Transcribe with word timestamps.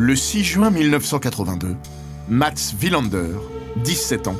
Le 0.00 0.14
6 0.14 0.44
juin 0.44 0.70
1982, 0.70 1.74
Mats 2.28 2.72
Wilander, 2.80 3.34
17 3.82 4.28
ans, 4.28 4.36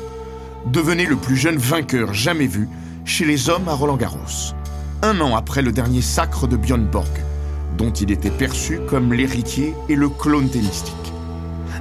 devenait 0.67 1.03
le 1.03 1.17
plus 1.17 1.35
jeune 1.35 1.57
vainqueur 1.57 2.13
jamais 2.13 2.47
vu 2.47 2.69
chez 3.03 3.25
les 3.25 3.49
hommes 3.49 3.67
à 3.67 3.73
Roland-Garros, 3.73 4.53
un 5.01 5.19
an 5.19 5.35
après 5.35 5.61
le 5.61 5.73
dernier 5.73 6.01
sacre 6.01 6.47
de 6.47 6.55
Björn 6.55 6.85
Borg, 6.85 7.11
dont 7.77 7.91
il 7.91 8.09
était 8.09 8.29
perçu 8.29 8.79
comme 8.87 9.11
l'héritier 9.11 9.73
et 9.89 9.97
le 9.97 10.07
clone 10.07 10.49
tennistique. 10.49 10.95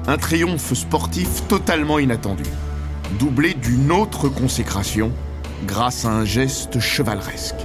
Un 0.08 0.16
triomphe 0.16 0.74
sportif 0.74 1.46
totalement 1.46 2.00
inattendu, 2.00 2.42
doublé 3.20 3.54
d'une 3.54 3.92
autre 3.92 4.28
consécration 4.28 5.12
grâce 5.68 6.04
à 6.04 6.10
un 6.10 6.24
geste 6.24 6.80
chevaleresque. 6.80 7.64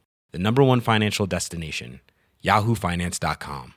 the 0.31 0.39
number 0.39 0.63
one 0.63 0.81
financial 0.81 1.27
destination, 1.27 1.99
yahoofinance.com. 2.43 3.73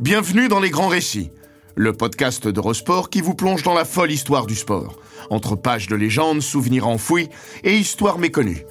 Bienvenue 0.00 0.46
dans 0.46 0.60
Les 0.60 0.70
Grands 0.70 0.86
Récits, 0.86 1.32
le 1.74 1.92
podcast 1.92 2.46
d'Eurosport 2.46 3.10
qui 3.10 3.20
vous 3.20 3.34
plonge 3.34 3.64
dans 3.64 3.74
la 3.74 3.84
folle 3.84 4.12
histoire 4.12 4.46
du 4.46 4.54
sport, 4.54 5.00
entre 5.28 5.56
pages 5.56 5.88
de 5.88 5.96
légendes, 5.96 6.40
souvenirs 6.40 6.86
enfouis 6.86 7.28
et 7.64 7.76
histoires 7.76 8.18
méconnues. 8.18 8.64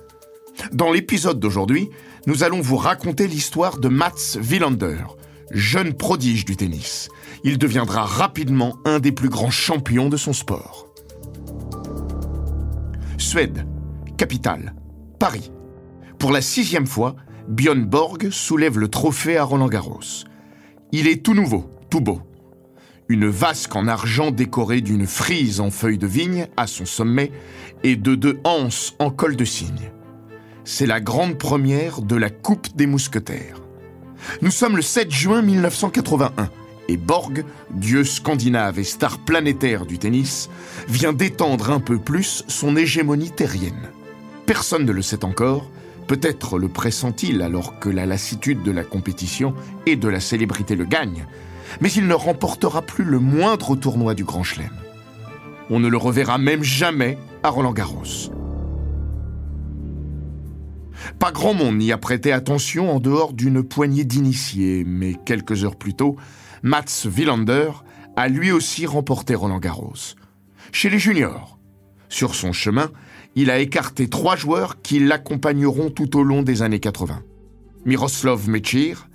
Dans 0.72 0.90
l'épisode 0.90 1.40
d'aujourd'hui, 1.40 1.90
nous 2.28 2.44
allons 2.44 2.62
vous 2.62 2.78
raconter 2.78 3.28
l'histoire 3.28 3.78
de 3.78 3.90
Mats 3.90 4.38
Wilander, 4.42 5.04
jeune 5.52 5.94
prodige 5.94 6.46
du 6.46 6.56
tennis. 6.56 7.10
Il 7.44 7.58
deviendra 7.58 8.06
rapidement 8.06 8.78
un 8.86 9.00
des 9.00 9.12
plus 9.12 9.30
grands 9.30 9.52
champions 9.52 10.10
de 10.10 10.18
son 10.18 10.34
sport. 10.34 10.87
Suède, 13.18 13.66
capitale, 14.16 14.76
Paris. 15.20 15.52
Pour 16.20 16.32
la 16.32 16.42
sixième 16.42 16.86
fois, 16.86 17.16
Björn 17.48 17.84
Borg 17.84 18.30
soulève 18.30 18.78
le 18.78 18.90
trophée 18.90 19.38
à 19.38 19.44
Roland-Garros. 19.44 20.26
Il 20.92 21.08
est 21.08 21.24
tout 21.24 21.34
nouveau, 21.34 21.70
tout 21.90 22.00
beau. 22.00 22.22
Une 23.10 23.28
vasque 23.28 23.76
en 23.76 23.88
argent 23.88 24.32
décorée 24.32 24.82
d'une 24.82 25.08
frise 25.08 25.60
en 25.60 25.72
feuilles 25.72 25.98
de 25.98 26.08
vigne 26.08 26.48
à 26.58 26.68
son 26.68 26.86
sommet 26.86 27.32
et 27.84 27.96
de 27.96 28.16
deux 28.16 28.40
anses 28.44 28.96
en 29.00 29.10
col 29.10 29.36
de 29.36 29.46
cygne. 29.46 29.92
C'est 30.64 30.86
la 30.86 31.00
grande 31.00 31.38
première 31.38 32.02
de 32.02 32.16
la 32.16 32.30
Coupe 32.30 32.76
des 32.76 32.86
Mousquetaires. 32.86 33.62
Nous 34.42 34.52
sommes 34.52 34.76
le 34.76 34.82
7 34.82 35.10
juin 35.10 35.42
1981 35.42 36.50
et 36.88 36.98
Borg, 36.98 37.44
dieu 37.72 38.04
scandinave 38.04 38.80
et 38.80 38.84
star 38.84 39.20
planétaire 39.20 39.86
du 39.86 39.98
tennis, 39.98 40.50
vient 40.88 41.14
d'étendre 41.14 41.72
un 41.72 41.80
peu 41.80 41.98
plus 41.98 42.44
son 42.48 42.76
hégémonie 42.76 43.32
terrienne. 43.32 43.90
Personne 44.46 44.86
ne 44.86 44.92
le 44.92 45.02
sait 45.02 45.26
encore, 45.26 45.70
peut-être 46.08 46.58
le 46.58 46.70
pressent-il 46.70 47.42
alors 47.42 47.80
que 47.80 47.90
la 47.90 48.06
lassitude 48.06 48.64
de 48.64 48.72
la 48.72 48.84
compétition 48.84 49.54
et 49.86 49.96
de 49.96 50.08
la 50.08 50.20
célébrité 50.20 50.76
le 50.76 50.86
gagne, 50.86 51.26
mais 51.82 51.92
il 51.92 52.08
ne 52.08 52.14
remportera 52.14 52.82
plus 52.82 53.04
le 53.04 53.20
moindre 53.20 53.76
tournoi 53.76 54.14
du 54.14 54.24
Grand 54.24 54.44
Chelem. 54.44 54.72
On 55.70 55.80
ne 55.80 55.90
le 55.90 55.98
reverra 55.98 56.38
même 56.38 56.64
jamais 56.64 57.18
à 57.44 57.50
Roland 57.50 57.74
Garros. 57.74 58.32
Pas 61.20 61.32
grand 61.32 61.54
monde 61.54 61.78
n'y 61.78 61.92
a 61.92 61.98
prêté 61.98 62.32
attention 62.32 62.92
en 62.94 63.00
dehors 63.00 63.34
d'une 63.34 63.64
poignée 63.64 64.04
d'initiés, 64.04 64.84
mais 64.86 65.16
quelques 65.26 65.64
heures 65.64 65.76
plus 65.76 65.94
tôt, 65.94 66.16
Mats 66.64 67.06
Wilander 67.06 67.72
a 68.16 68.28
lui 68.28 68.52
aussi 68.52 68.86
remporté 68.86 69.36
Roland 69.36 69.60
Garros. 69.60 70.16
Chez 70.72 70.90
les 70.90 71.00
juniors. 71.00 71.60
Sur 72.10 72.36
son 72.36 72.54
chemin, 72.54 72.92
il 73.36 73.52
a 73.52 73.60
écarté 73.60 74.10
trois 74.10 74.36
joueurs 74.36 74.82
qui 74.82 75.00
l'accompagneront 75.00 75.90
tout 75.90 76.18
au 76.18 76.24
long 76.24 76.42
des 76.42 76.62
années 76.62 76.80
80. 76.80 77.22
Miroslav 77.86 78.50
Mechir, 78.50 79.08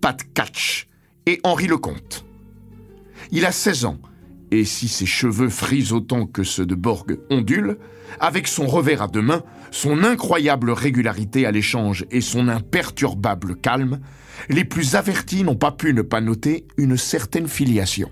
Pat 0.00 0.20
Catch 0.34 0.88
et 1.26 1.40
Henri 1.44 1.66
Lecomte. 1.66 2.24
Il 3.30 3.44
a 3.44 3.52
16 3.52 3.84
ans, 3.84 3.98
et 4.50 4.64
si 4.64 4.88
ses 4.88 5.06
cheveux 5.06 5.50
frisent 5.50 5.92
autant 5.92 6.26
que 6.26 6.42
ceux 6.42 6.66
de 6.66 6.74
Borg 6.74 7.18
ondulent, 7.30 7.76
avec 8.20 8.48
son 8.48 8.66
revers 8.66 9.02
à 9.02 9.08
deux 9.08 9.22
mains, 9.22 9.42
son 9.70 10.02
incroyable 10.02 10.70
régularité 10.70 11.46
à 11.46 11.52
l'échange 11.52 12.06
et 12.10 12.20
son 12.20 12.48
imperturbable 12.48 13.56
calme, 13.56 14.00
les 14.48 14.64
plus 14.64 14.94
avertis 14.94 15.44
n'ont 15.44 15.56
pas 15.56 15.72
pu 15.72 15.92
ne 15.92 16.02
pas 16.02 16.20
noter 16.20 16.66
une 16.76 16.96
certaine 16.96 17.48
filiation. 17.48 18.10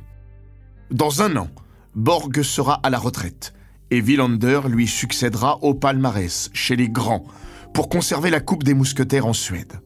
Dans 0.91 1.23
un 1.23 1.37
an, 1.37 1.49
Borg 1.95 2.43
sera 2.43 2.75
à 2.83 2.91
la 2.91 2.99
retraite 2.99 3.55
et 3.91 4.01
Wilander 4.01 4.63
lui 4.69 4.87
succédera 4.87 5.63
au 5.63 5.75
palmarès 5.75 6.51
chez 6.53 6.77
les 6.77 6.89
grands 6.89 7.25
pour 7.73 7.89
conserver 7.89 8.31
la 8.31 8.41
Coupe 8.41 8.65
des 8.65 8.75
Mousquetaires 8.75 9.27
en 9.27 9.33
Suède. 9.33 9.81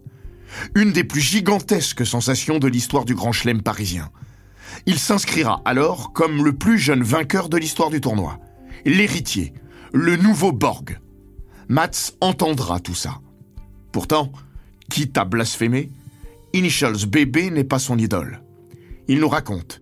Une 0.74 0.92
des 0.92 1.04
plus 1.04 1.20
gigantesques 1.20 2.06
sensations 2.06 2.58
de 2.58 2.68
l'histoire 2.68 3.04
du 3.04 3.14
Grand 3.14 3.32
Chelem 3.32 3.62
parisien. 3.62 4.10
Il 4.86 4.98
s'inscrira 4.98 5.62
alors 5.64 6.12
comme 6.12 6.44
le 6.44 6.52
plus 6.52 6.78
jeune 6.78 7.02
vainqueur 7.02 7.48
de 7.48 7.56
l'histoire 7.56 7.90
du 7.90 8.00
tournoi, 8.00 8.38
l'héritier, 8.84 9.52
le 9.92 10.16
nouveau 10.16 10.52
Borg. 10.52 10.98
Mats 11.68 12.12
entendra 12.20 12.80
tout 12.80 12.94
ça. 12.94 13.20
Pourtant, 13.92 14.32
quitte 14.88 15.18
à 15.18 15.24
blasphémer, 15.24 15.90
Initials 16.52 17.06
bébé 17.06 17.48
n'est 17.50 17.62
pas 17.62 17.78
son 17.78 17.96
idole. 17.96 18.42
Il 19.06 19.20
nous 19.20 19.28
raconte. 19.28 19.80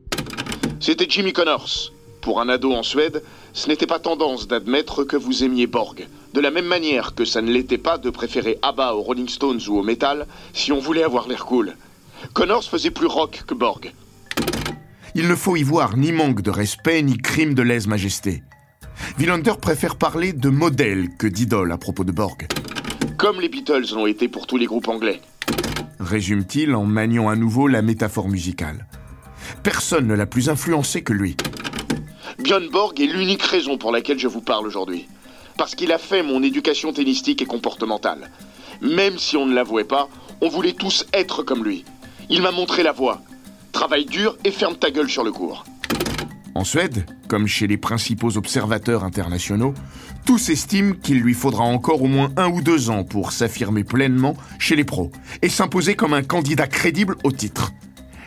C'était 0.80 1.06
Jimmy 1.08 1.32
Connors. 1.32 1.92
Pour 2.20 2.42
un 2.42 2.50
ado 2.50 2.72
en 2.72 2.82
Suède, 2.82 3.22
ce 3.54 3.68
n'était 3.68 3.86
pas 3.86 3.98
tendance 3.98 4.48
d'admettre 4.48 5.04
que 5.04 5.16
vous 5.16 5.44
aimiez 5.44 5.66
Borg. 5.66 6.06
De 6.34 6.40
la 6.40 6.50
même 6.50 6.66
manière 6.66 7.14
que 7.14 7.24
ça 7.24 7.40
ne 7.40 7.50
l'était 7.50 7.78
pas 7.78 7.96
de 7.96 8.10
préférer 8.10 8.58
ABBA 8.60 8.94
aux 8.94 9.00
Rolling 9.00 9.30
Stones 9.30 9.62
ou 9.66 9.78
au 9.78 9.82
metal 9.82 10.26
si 10.52 10.70
on 10.70 10.78
voulait 10.78 11.04
avoir 11.04 11.26
l'air 11.26 11.46
cool. 11.46 11.74
Connors 12.34 12.64
faisait 12.64 12.90
plus 12.90 13.06
rock 13.06 13.44
que 13.46 13.54
Borg. 13.54 13.94
Il 15.14 15.26
ne 15.26 15.34
faut 15.34 15.56
y 15.56 15.62
voir 15.62 15.96
ni 15.96 16.12
manque 16.12 16.42
de 16.42 16.50
respect 16.50 17.00
ni 17.00 17.16
crime 17.16 17.54
de 17.54 17.62
lèse-majesté. 17.62 18.42
Wilander 19.18 19.54
préfère 19.58 19.96
parler 19.96 20.34
de 20.34 20.50
modèle 20.50 21.08
que 21.18 21.26
d'idole 21.26 21.72
à 21.72 21.78
propos 21.78 22.04
de 22.04 22.12
Borg. 22.12 22.46
Comme 23.16 23.40
les 23.40 23.48
Beatles 23.48 23.86
l'ont 23.94 24.06
été 24.06 24.28
pour 24.28 24.46
tous 24.46 24.58
les 24.58 24.66
groupes 24.66 24.88
anglais 24.88 25.22
résume-t-il 26.00 26.74
en 26.74 26.84
maniant 26.84 27.28
à 27.28 27.36
nouveau 27.36 27.68
la 27.68 27.82
métaphore 27.82 28.28
musicale. 28.28 28.86
Personne 29.62 30.06
ne 30.06 30.14
l'a 30.14 30.26
plus 30.26 30.48
influencé 30.48 31.02
que 31.02 31.12
lui. 31.12 31.36
Björn 32.38 32.68
Borg 32.68 33.00
est 33.00 33.06
l'unique 33.06 33.42
raison 33.42 33.78
pour 33.78 33.92
laquelle 33.92 34.18
je 34.18 34.28
vous 34.28 34.40
parle 34.40 34.66
aujourd'hui. 34.66 35.08
Parce 35.56 35.74
qu'il 35.74 35.92
a 35.92 35.98
fait 35.98 36.22
mon 36.22 36.42
éducation 36.42 36.92
tennistique 36.92 37.42
et 37.42 37.46
comportementale. 37.46 38.30
Même 38.80 39.18
si 39.18 39.36
on 39.36 39.46
ne 39.46 39.54
l'avouait 39.54 39.84
pas, 39.84 40.08
on 40.40 40.48
voulait 40.48 40.72
tous 40.72 41.04
être 41.12 41.42
comme 41.42 41.64
lui. 41.64 41.84
Il 42.30 42.42
m'a 42.42 42.52
montré 42.52 42.82
la 42.82 42.92
voie. 42.92 43.22
Travaille 43.72 44.04
dur 44.04 44.36
et 44.44 44.50
ferme 44.50 44.76
ta 44.76 44.90
gueule 44.90 45.10
sur 45.10 45.24
le 45.24 45.32
cours. 45.32 45.64
En 46.54 46.64
Suède, 46.64 47.04
comme 47.28 47.46
chez 47.46 47.66
les 47.66 47.76
principaux 47.76 48.36
observateurs 48.36 49.04
internationaux, 49.04 49.74
tous 50.24 50.48
estiment 50.48 50.94
qu'il 50.94 51.20
lui 51.20 51.34
faudra 51.34 51.64
encore 51.64 52.02
au 52.02 52.06
moins 52.06 52.32
un 52.36 52.48
ou 52.48 52.62
deux 52.62 52.90
ans 52.90 53.04
pour 53.04 53.32
s'affirmer 53.32 53.84
pleinement 53.84 54.36
chez 54.58 54.76
les 54.76 54.84
pros 54.84 55.12
et 55.42 55.48
s'imposer 55.48 55.94
comme 55.94 56.14
un 56.14 56.22
candidat 56.22 56.66
crédible 56.66 57.16
au 57.24 57.32
titre. 57.32 57.72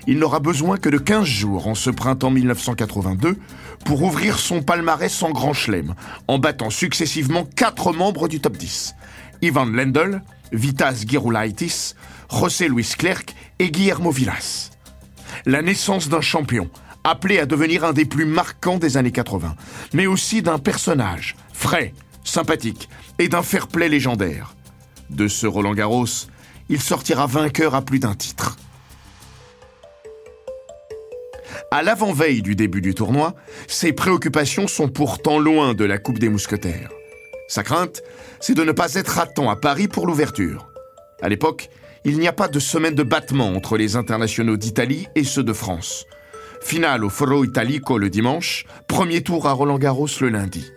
Il 0.07 0.17
n'aura 0.17 0.39
besoin 0.39 0.77
que 0.77 0.89
de 0.89 0.97
15 0.97 1.25
jours 1.25 1.67
en 1.67 1.75
ce 1.75 1.89
printemps 1.89 2.31
1982 2.31 3.37
pour 3.85 4.01
ouvrir 4.01 4.39
son 4.39 4.63
palmarès 4.63 5.21
en 5.21 5.31
grand 5.31 5.53
chelem, 5.53 5.93
en 6.27 6.39
battant 6.39 6.69
successivement 6.69 7.45
quatre 7.55 7.93
membres 7.93 8.27
du 8.27 8.39
top 8.39 8.57
10. 8.57 8.95
Ivan 9.41 9.65
Lendl, 9.65 10.23
Vitas 10.51 11.03
Gerulaitis, 11.07 11.93
José 12.31 12.67
Luis 12.67 12.93
Clerc 12.97 13.25
et 13.59 13.69
Guillermo 13.69 14.11
Villas. 14.11 14.71
La 15.45 15.61
naissance 15.61 16.09
d'un 16.09 16.21
champion, 16.21 16.69
appelé 17.03 17.39
à 17.39 17.45
devenir 17.45 17.83
un 17.83 17.93
des 17.93 18.05
plus 18.05 18.25
marquants 18.25 18.77
des 18.77 18.97
années 18.97 19.11
80, 19.11 19.55
mais 19.93 20.07
aussi 20.07 20.41
d'un 20.41 20.59
personnage 20.59 21.35
frais, 21.53 21.93
sympathique 22.23 22.89
et 23.19 23.27
d'un 23.27 23.43
fair-play 23.43 23.89
légendaire. 23.89 24.55
De 25.09 25.27
ce 25.27 25.47
Roland 25.47 25.73
Garros, 25.73 26.05
il 26.69 26.81
sortira 26.81 27.27
vainqueur 27.27 27.75
à 27.75 27.81
plus 27.81 27.99
d'un 27.99 28.15
titre. 28.15 28.55
À 31.69 31.83
l'avant-veille 31.83 32.41
du 32.41 32.55
début 32.55 32.81
du 32.81 32.93
tournoi, 32.93 33.33
ses 33.67 33.93
préoccupations 33.93 34.67
sont 34.67 34.89
pourtant 34.89 35.39
loin 35.39 35.73
de 35.73 35.85
la 35.85 35.97
Coupe 35.97 36.19
des 36.19 36.29
Mousquetaires. 36.29 36.89
Sa 37.47 37.63
crainte, 37.63 38.01
c'est 38.39 38.55
de 38.55 38.63
ne 38.63 38.71
pas 38.71 38.95
être 38.95 39.19
à 39.19 39.27
temps 39.27 39.49
à 39.49 39.55
Paris 39.55 39.87
pour 39.87 40.07
l'ouverture. 40.07 40.67
À 41.21 41.29
l'époque, 41.29 41.69
il 42.03 42.17
n'y 42.17 42.27
a 42.27 42.33
pas 42.33 42.47
de 42.47 42.59
semaine 42.59 42.95
de 42.95 43.03
battement 43.03 43.49
entre 43.49 43.77
les 43.77 43.95
internationaux 43.95 44.57
d'Italie 44.57 45.07
et 45.15 45.23
ceux 45.23 45.43
de 45.43 45.53
France. 45.53 46.05
Finale 46.61 47.03
au 47.03 47.09
Foro 47.09 47.43
Italico 47.43 47.97
le 47.97 48.09
dimanche, 48.09 48.65
premier 48.87 49.23
tour 49.23 49.47
à 49.47 49.51
Roland 49.51 49.77
Garros 49.77 50.07
le 50.21 50.29
lundi. 50.29 50.71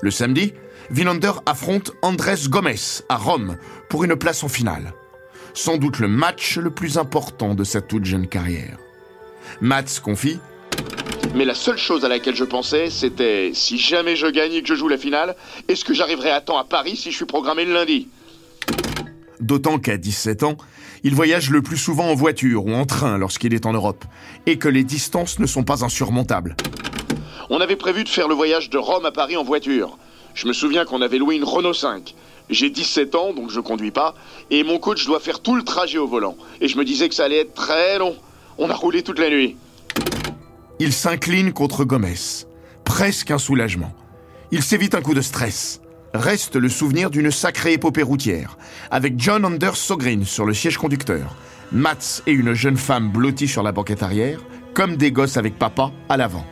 Le 0.00 0.10
samedi, 0.10 0.54
Villander 0.90 1.32
affronte 1.44 1.92
Andrés 2.02 2.48
Gomez 2.48 3.02
à 3.08 3.16
Rome 3.16 3.56
pour 3.90 4.04
une 4.04 4.16
place 4.16 4.42
en 4.44 4.48
finale. 4.48 4.94
Sans 5.52 5.76
doute 5.76 5.98
le 5.98 6.08
match 6.08 6.56
le 6.56 6.70
plus 6.70 6.98
important 6.98 7.54
de 7.54 7.64
sa 7.64 7.80
toute 7.80 8.04
jeune 8.04 8.28
carrière. 8.28 8.78
Mats 9.60 10.00
confie 10.02 10.38
Mais 11.34 11.44
la 11.44 11.54
seule 11.54 11.78
chose 11.78 12.04
à 12.04 12.08
laquelle 12.08 12.36
je 12.36 12.44
pensais, 12.44 12.88
c'était 12.88 13.50
si 13.54 13.76
jamais 13.76 14.16
je 14.16 14.26
gagne 14.28 14.52
et 14.52 14.62
que 14.62 14.68
je 14.68 14.74
joue 14.74 14.88
la 14.88 14.98
finale, 14.98 15.36
est-ce 15.68 15.84
que 15.84 15.94
j'arriverai 15.94 16.30
à 16.30 16.40
temps 16.40 16.58
à 16.58 16.64
Paris 16.64 16.96
si 16.96 17.10
je 17.10 17.16
suis 17.16 17.26
programmé 17.26 17.64
le 17.64 17.74
lundi? 17.74 18.08
D'autant 19.40 19.78
qu'à 19.78 19.96
17 19.96 20.42
ans, 20.42 20.56
il 21.02 21.14
voyage 21.14 21.50
le 21.50 21.62
plus 21.62 21.76
souvent 21.76 22.08
en 22.08 22.14
voiture 22.14 22.66
ou 22.66 22.72
en 22.72 22.86
train 22.86 23.18
lorsqu'il 23.18 23.54
est 23.54 23.66
en 23.66 23.72
Europe, 23.72 24.04
et 24.46 24.58
que 24.58 24.68
les 24.68 24.84
distances 24.84 25.38
ne 25.38 25.46
sont 25.46 25.64
pas 25.64 25.84
insurmontables. 25.84 26.56
On 27.50 27.60
avait 27.60 27.76
prévu 27.76 28.04
de 28.04 28.08
faire 28.08 28.28
le 28.28 28.34
voyage 28.34 28.70
de 28.70 28.78
Rome 28.78 29.04
à 29.04 29.12
Paris 29.12 29.36
en 29.36 29.44
voiture. 29.44 29.98
Je 30.34 30.48
me 30.48 30.52
souviens 30.52 30.84
qu'on 30.84 31.02
avait 31.02 31.18
loué 31.18 31.36
une 31.36 31.44
Renault 31.44 31.74
5. 31.74 32.14
J'ai 32.50 32.70
17 32.70 33.14
ans, 33.14 33.32
donc 33.32 33.50
je 33.50 33.60
conduis 33.60 33.90
pas, 33.90 34.14
et 34.50 34.64
mon 34.64 34.78
coach 34.78 35.06
doit 35.06 35.20
faire 35.20 35.40
tout 35.40 35.54
le 35.54 35.62
trajet 35.62 35.98
au 35.98 36.06
volant. 36.06 36.36
Et 36.60 36.68
je 36.68 36.76
me 36.76 36.84
disais 36.84 37.08
que 37.08 37.14
ça 37.14 37.24
allait 37.24 37.40
être 37.40 37.54
très 37.54 37.98
long. 37.98 38.16
On 38.58 38.70
a 38.70 38.74
roulé 38.74 39.02
toute 39.02 39.18
la 39.18 39.30
nuit. 39.30 39.56
Il 40.78 40.92
s'incline 40.92 41.52
contre 41.52 41.84
Gomez. 41.84 42.46
Presque 42.84 43.30
un 43.30 43.38
soulagement. 43.38 43.92
Il 44.50 44.62
s'évite 44.62 44.94
un 44.94 45.00
coup 45.00 45.14
de 45.14 45.20
stress. 45.20 45.80
Reste 46.14 46.54
le 46.54 46.68
souvenir 46.68 47.10
d'une 47.10 47.32
sacrée 47.32 47.72
épopée 47.72 48.04
routière, 48.04 48.56
avec 48.92 49.14
John 49.16 49.44
Anders 49.44 49.76
Sogrin 49.76 50.22
sur 50.24 50.46
le 50.46 50.54
siège 50.54 50.78
conducteur, 50.78 51.34
Mats 51.72 52.22
et 52.28 52.30
une 52.30 52.54
jeune 52.54 52.76
femme 52.76 53.10
blottie 53.10 53.48
sur 53.48 53.64
la 53.64 53.72
banquette 53.72 54.04
arrière, 54.04 54.38
comme 54.74 54.94
des 54.96 55.10
gosses 55.10 55.36
avec 55.36 55.58
papa 55.58 55.90
à 56.08 56.16
l'avant. 56.16 56.46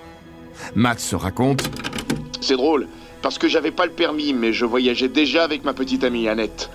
Mats 0.75 0.99
se 0.99 1.15
raconte 1.15 1.71
C'est 2.41 2.57
drôle, 2.57 2.89
parce 3.23 3.39
que 3.39 3.47
j'avais 3.47 3.71
pas 3.71 3.87
le 3.87 3.93
permis, 3.93 4.33
mais 4.33 4.53
je 4.53 4.65
voyageais 4.65 5.07
déjà 5.07 5.45
avec 5.45 5.63
ma 5.63 5.75
petite 5.75 6.03
amie 6.03 6.27
Annette. 6.27 6.69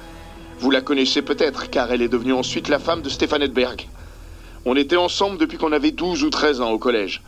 Vous 0.61 0.71
la 0.71 0.79
connaissez 0.79 1.21
peut-être, 1.21 1.69
car 1.69 1.91
elle 1.91 2.01
est 2.01 2.07
devenue 2.07 2.31
ensuite 2.31 2.69
la 2.69 2.79
femme 2.79 3.01
de 3.01 3.09
Stéphane 3.09 3.41
Edberg. 3.41 3.85
On 4.63 4.77
était 4.77 4.95
ensemble 4.95 5.37
depuis 5.37 5.57
qu'on 5.57 5.73
avait 5.73 5.91
12 5.91 6.23
ou 6.23 6.29
13 6.29 6.61
ans 6.61 6.71
au 6.71 6.79
collège. 6.79 7.21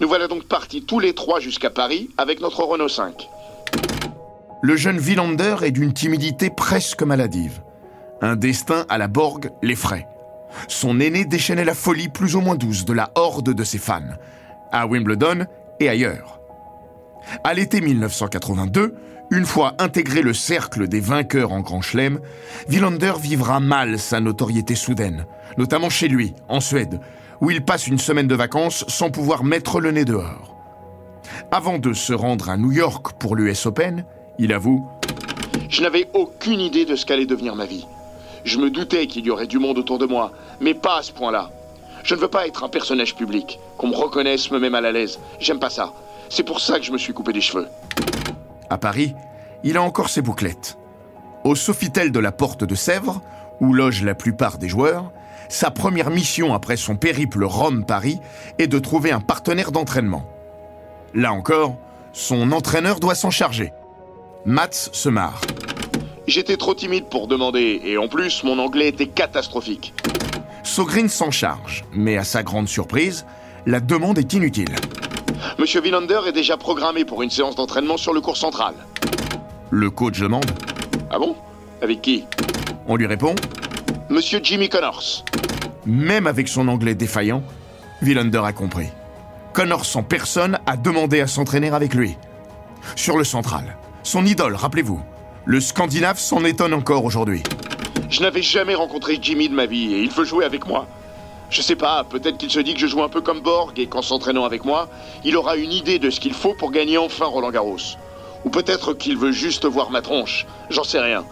Nous 0.00 0.08
voilà 0.08 0.26
donc 0.26 0.46
partis 0.46 0.82
tous 0.82 0.98
les 0.98 1.14
trois 1.14 1.38
jusqu'à 1.38 1.70
Paris 1.70 2.10
avec 2.18 2.40
notre 2.40 2.64
Renault 2.64 2.88
5. 2.88 3.28
Le 4.66 4.74
jeune 4.74 4.98
Villander 4.98 5.58
est 5.62 5.70
d'une 5.70 5.92
timidité 5.92 6.50
presque 6.50 7.04
maladive. 7.04 7.62
Un 8.20 8.34
destin 8.34 8.84
à 8.88 8.98
la 8.98 9.06
Borg 9.06 9.52
l'effraie. 9.62 10.08
Son 10.66 10.98
aîné 10.98 11.24
déchaînait 11.24 11.64
la 11.64 11.72
folie 11.72 12.08
plus 12.08 12.34
ou 12.34 12.40
moins 12.40 12.56
douce 12.56 12.84
de 12.84 12.92
la 12.92 13.12
horde 13.14 13.54
de 13.54 13.62
ses 13.62 13.78
fans, 13.78 14.16
à 14.72 14.88
Wimbledon 14.88 15.46
et 15.78 15.88
ailleurs. 15.88 16.40
À 17.44 17.54
l'été 17.54 17.80
1982, 17.80 18.96
une 19.30 19.46
fois 19.46 19.74
intégré 19.78 20.20
le 20.20 20.34
cercle 20.34 20.88
des 20.88 20.98
vainqueurs 20.98 21.52
en 21.52 21.60
Grand 21.60 21.80
Chelem, 21.80 22.18
Villander 22.68 23.12
vivra 23.20 23.60
mal 23.60 24.00
sa 24.00 24.18
notoriété 24.18 24.74
soudaine, 24.74 25.26
notamment 25.58 25.90
chez 25.90 26.08
lui, 26.08 26.34
en 26.48 26.58
Suède, 26.58 26.98
où 27.40 27.52
il 27.52 27.64
passe 27.64 27.86
une 27.86 28.00
semaine 28.00 28.26
de 28.26 28.34
vacances 28.34 28.84
sans 28.88 29.12
pouvoir 29.12 29.44
mettre 29.44 29.78
le 29.78 29.92
nez 29.92 30.04
dehors. 30.04 30.56
Avant 31.52 31.78
de 31.78 31.92
se 31.92 32.12
rendre 32.12 32.50
à 32.50 32.56
New 32.56 32.72
York 32.72 33.12
pour 33.20 33.36
l'US 33.36 33.66
Open, 33.66 34.04
il 34.38 34.52
avoue 34.52 34.86
Je 35.68 35.82
n'avais 35.82 36.08
aucune 36.14 36.60
idée 36.60 36.84
de 36.84 36.96
ce 36.96 37.06
qu'allait 37.06 37.26
devenir 37.26 37.54
ma 37.54 37.66
vie. 37.66 37.86
Je 38.44 38.58
me 38.58 38.70
doutais 38.70 39.06
qu'il 39.06 39.26
y 39.26 39.30
aurait 39.30 39.46
du 39.46 39.58
monde 39.58 39.78
autour 39.78 39.98
de 39.98 40.06
moi, 40.06 40.32
mais 40.60 40.74
pas 40.74 40.98
à 40.98 41.02
ce 41.02 41.12
point-là. 41.12 41.50
Je 42.04 42.14
ne 42.14 42.20
veux 42.20 42.28
pas 42.28 42.46
être 42.46 42.62
un 42.62 42.68
personnage 42.68 43.16
public, 43.16 43.58
qu'on 43.76 43.88
me 43.88 43.96
reconnaisse, 43.96 44.50
me 44.50 44.60
met 44.60 44.70
mal 44.70 44.86
à 44.86 44.92
l'aise. 44.92 45.18
J'aime 45.40 45.58
pas 45.58 45.70
ça. 45.70 45.92
C'est 46.28 46.44
pour 46.44 46.60
ça 46.60 46.78
que 46.78 46.84
je 46.84 46.92
me 46.92 46.98
suis 46.98 47.12
coupé 47.12 47.32
les 47.32 47.40
cheveux. 47.40 47.66
À 48.70 48.78
Paris, 48.78 49.14
il 49.64 49.76
a 49.76 49.82
encore 49.82 50.08
ses 50.08 50.22
bouclettes. 50.22 50.78
Au 51.42 51.54
Sofitel 51.54 52.12
de 52.12 52.20
la 52.20 52.32
Porte 52.32 52.62
de 52.62 52.74
Sèvres, 52.74 53.20
où 53.60 53.72
logent 53.72 54.04
la 54.04 54.14
plupart 54.14 54.58
des 54.58 54.68
joueurs, 54.68 55.10
sa 55.48 55.70
première 55.70 56.10
mission 56.10 56.54
après 56.54 56.76
son 56.76 56.96
périple 56.96 57.44
Rome-Paris 57.44 58.20
est 58.58 58.66
de 58.66 58.78
trouver 58.78 59.12
un 59.12 59.20
partenaire 59.20 59.72
d'entraînement. 59.72 60.24
Là 61.14 61.32
encore, 61.32 61.76
son 62.12 62.52
entraîneur 62.52 63.00
doit 63.00 63.14
s'en 63.14 63.30
charger. 63.30 63.72
Mats 64.48 64.90
se 64.92 65.08
marre. 65.08 65.40
J'étais 66.28 66.56
trop 66.56 66.72
timide 66.72 67.06
pour 67.06 67.26
demander, 67.26 67.80
et 67.84 67.98
en 67.98 68.06
plus, 68.06 68.44
mon 68.44 68.60
anglais 68.60 68.86
était 68.86 69.08
catastrophique. 69.08 69.92
Sogrin 70.62 71.08
s'en 71.08 71.32
charge, 71.32 71.84
mais 71.92 72.16
à 72.16 72.22
sa 72.22 72.44
grande 72.44 72.68
surprise, 72.68 73.26
la 73.66 73.80
demande 73.80 74.18
est 74.18 74.32
inutile. 74.34 74.72
Monsieur 75.58 75.80
Villander 75.80 76.20
est 76.28 76.32
déjà 76.32 76.56
programmé 76.56 77.04
pour 77.04 77.24
une 77.24 77.30
séance 77.30 77.56
d'entraînement 77.56 77.96
sur 77.96 78.12
le 78.12 78.20
cours 78.20 78.36
central. 78.36 78.74
Le 79.70 79.90
coach 79.90 80.20
demande. 80.20 80.48
Ah 81.10 81.18
bon? 81.18 81.34
Avec 81.82 82.00
qui? 82.00 82.24
On 82.86 82.94
lui 82.94 83.08
répond. 83.08 83.34
Monsieur 84.10 84.38
Jimmy 84.40 84.68
Connors. 84.68 85.24
Même 85.86 86.28
avec 86.28 86.46
son 86.46 86.68
anglais 86.68 86.94
défaillant, 86.94 87.42
Villander 88.00 88.42
a 88.44 88.52
compris. 88.52 88.90
Connors 89.52 89.96
en 89.96 90.04
personne 90.04 90.60
a 90.66 90.76
demandé 90.76 91.20
à 91.20 91.26
s'entraîner 91.26 91.70
avec 91.70 91.94
lui. 91.94 92.16
Sur 92.94 93.16
le 93.18 93.24
central, 93.24 93.76
son 94.06 94.24
idole, 94.24 94.54
rappelez-vous. 94.54 95.00
Le 95.44 95.60
Scandinave 95.60 96.18
s'en 96.18 96.44
étonne 96.44 96.74
encore 96.74 97.04
aujourd'hui. 97.04 97.42
Je 98.08 98.20
n'avais 98.20 98.42
jamais 98.42 98.74
rencontré 98.74 99.18
Jimmy 99.20 99.48
de 99.48 99.54
ma 99.54 99.66
vie 99.66 99.94
et 99.94 100.02
il 100.02 100.10
veut 100.10 100.24
jouer 100.24 100.44
avec 100.44 100.66
moi. 100.66 100.86
Je 101.50 101.60
sais 101.60 101.76
pas, 101.76 102.04
peut-être 102.04 102.38
qu'il 102.38 102.50
se 102.50 102.60
dit 102.60 102.74
que 102.74 102.80
je 102.80 102.86
joue 102.86 103.02
un 103.02 103.08
peu 103.08 103.20
comme 103.20 103.40
Borg 103.40 103.78
et 103.78 103.86
qu'en 103.86 104.02
s'entraînant 104.02 104.44
avec 104.44 104.64
moi, 104.64 104.88
il 105.24 105.36
aura 105.36 105.56
une 105.56 105.72
idée 105.72 105.98
de 105.98 106.10
ce 106.10 106.20
qu'il 106.20 106.34
faut 106.34 106.54
pour 106.54 106.70
gagner 106.70 106.98
enfin 106.98 107.26
Roland 107.26 107.50
Garros. 107.50 107.96
Ou 108.44 108.50
peut-être 108.50 108.94
qu'il 108.94 109.16
veut 109.16 109.32
juste 109.32 109.66
voir 109.66 109.90
ma 109.90 110.02
tronche, 110.02 110.46
j'en 110.70 110.84
sais 110.84 111.00
rien. 111.00 111.24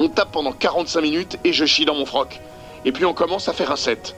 On 0.00 0.08
tape 0.08 0.32
pendant 0.32 0.52
45 0.52 1.00
minutes 1.00 1.38
et 1.44 1.52
je 1.52 1.64
chie 1.64 1.84
dans 1.84 1.94
mon 1.94 2.04
froc. 2.04 2.40
Et 2.84 2.90
puis 2.90 3.04
on 3.04 3.14
commence 3.14 3.48
à 3.48 3.52
faire 3.52 3.70
un 3.70 3.76
set. 3.76 4.16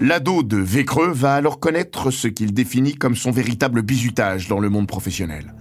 L'ado 0.00 0.42
de 0.42 0.56
Vécreux 0.56 1.10
va 1.12 1.34
alors 1.34 1.60
connaître 1.60 2.10
ce 2.10 2.28
qu'il 2.28 2.54
définit 2.54 2.94
comme 2.94 3.16
son 3.16 3.30
véritable 3.30 3.82
bizutage 3.82 4.48
dans 4.48 4.58
le 4.58 4.70
monde 4.70 4.86
professionnel. 4.86 5.52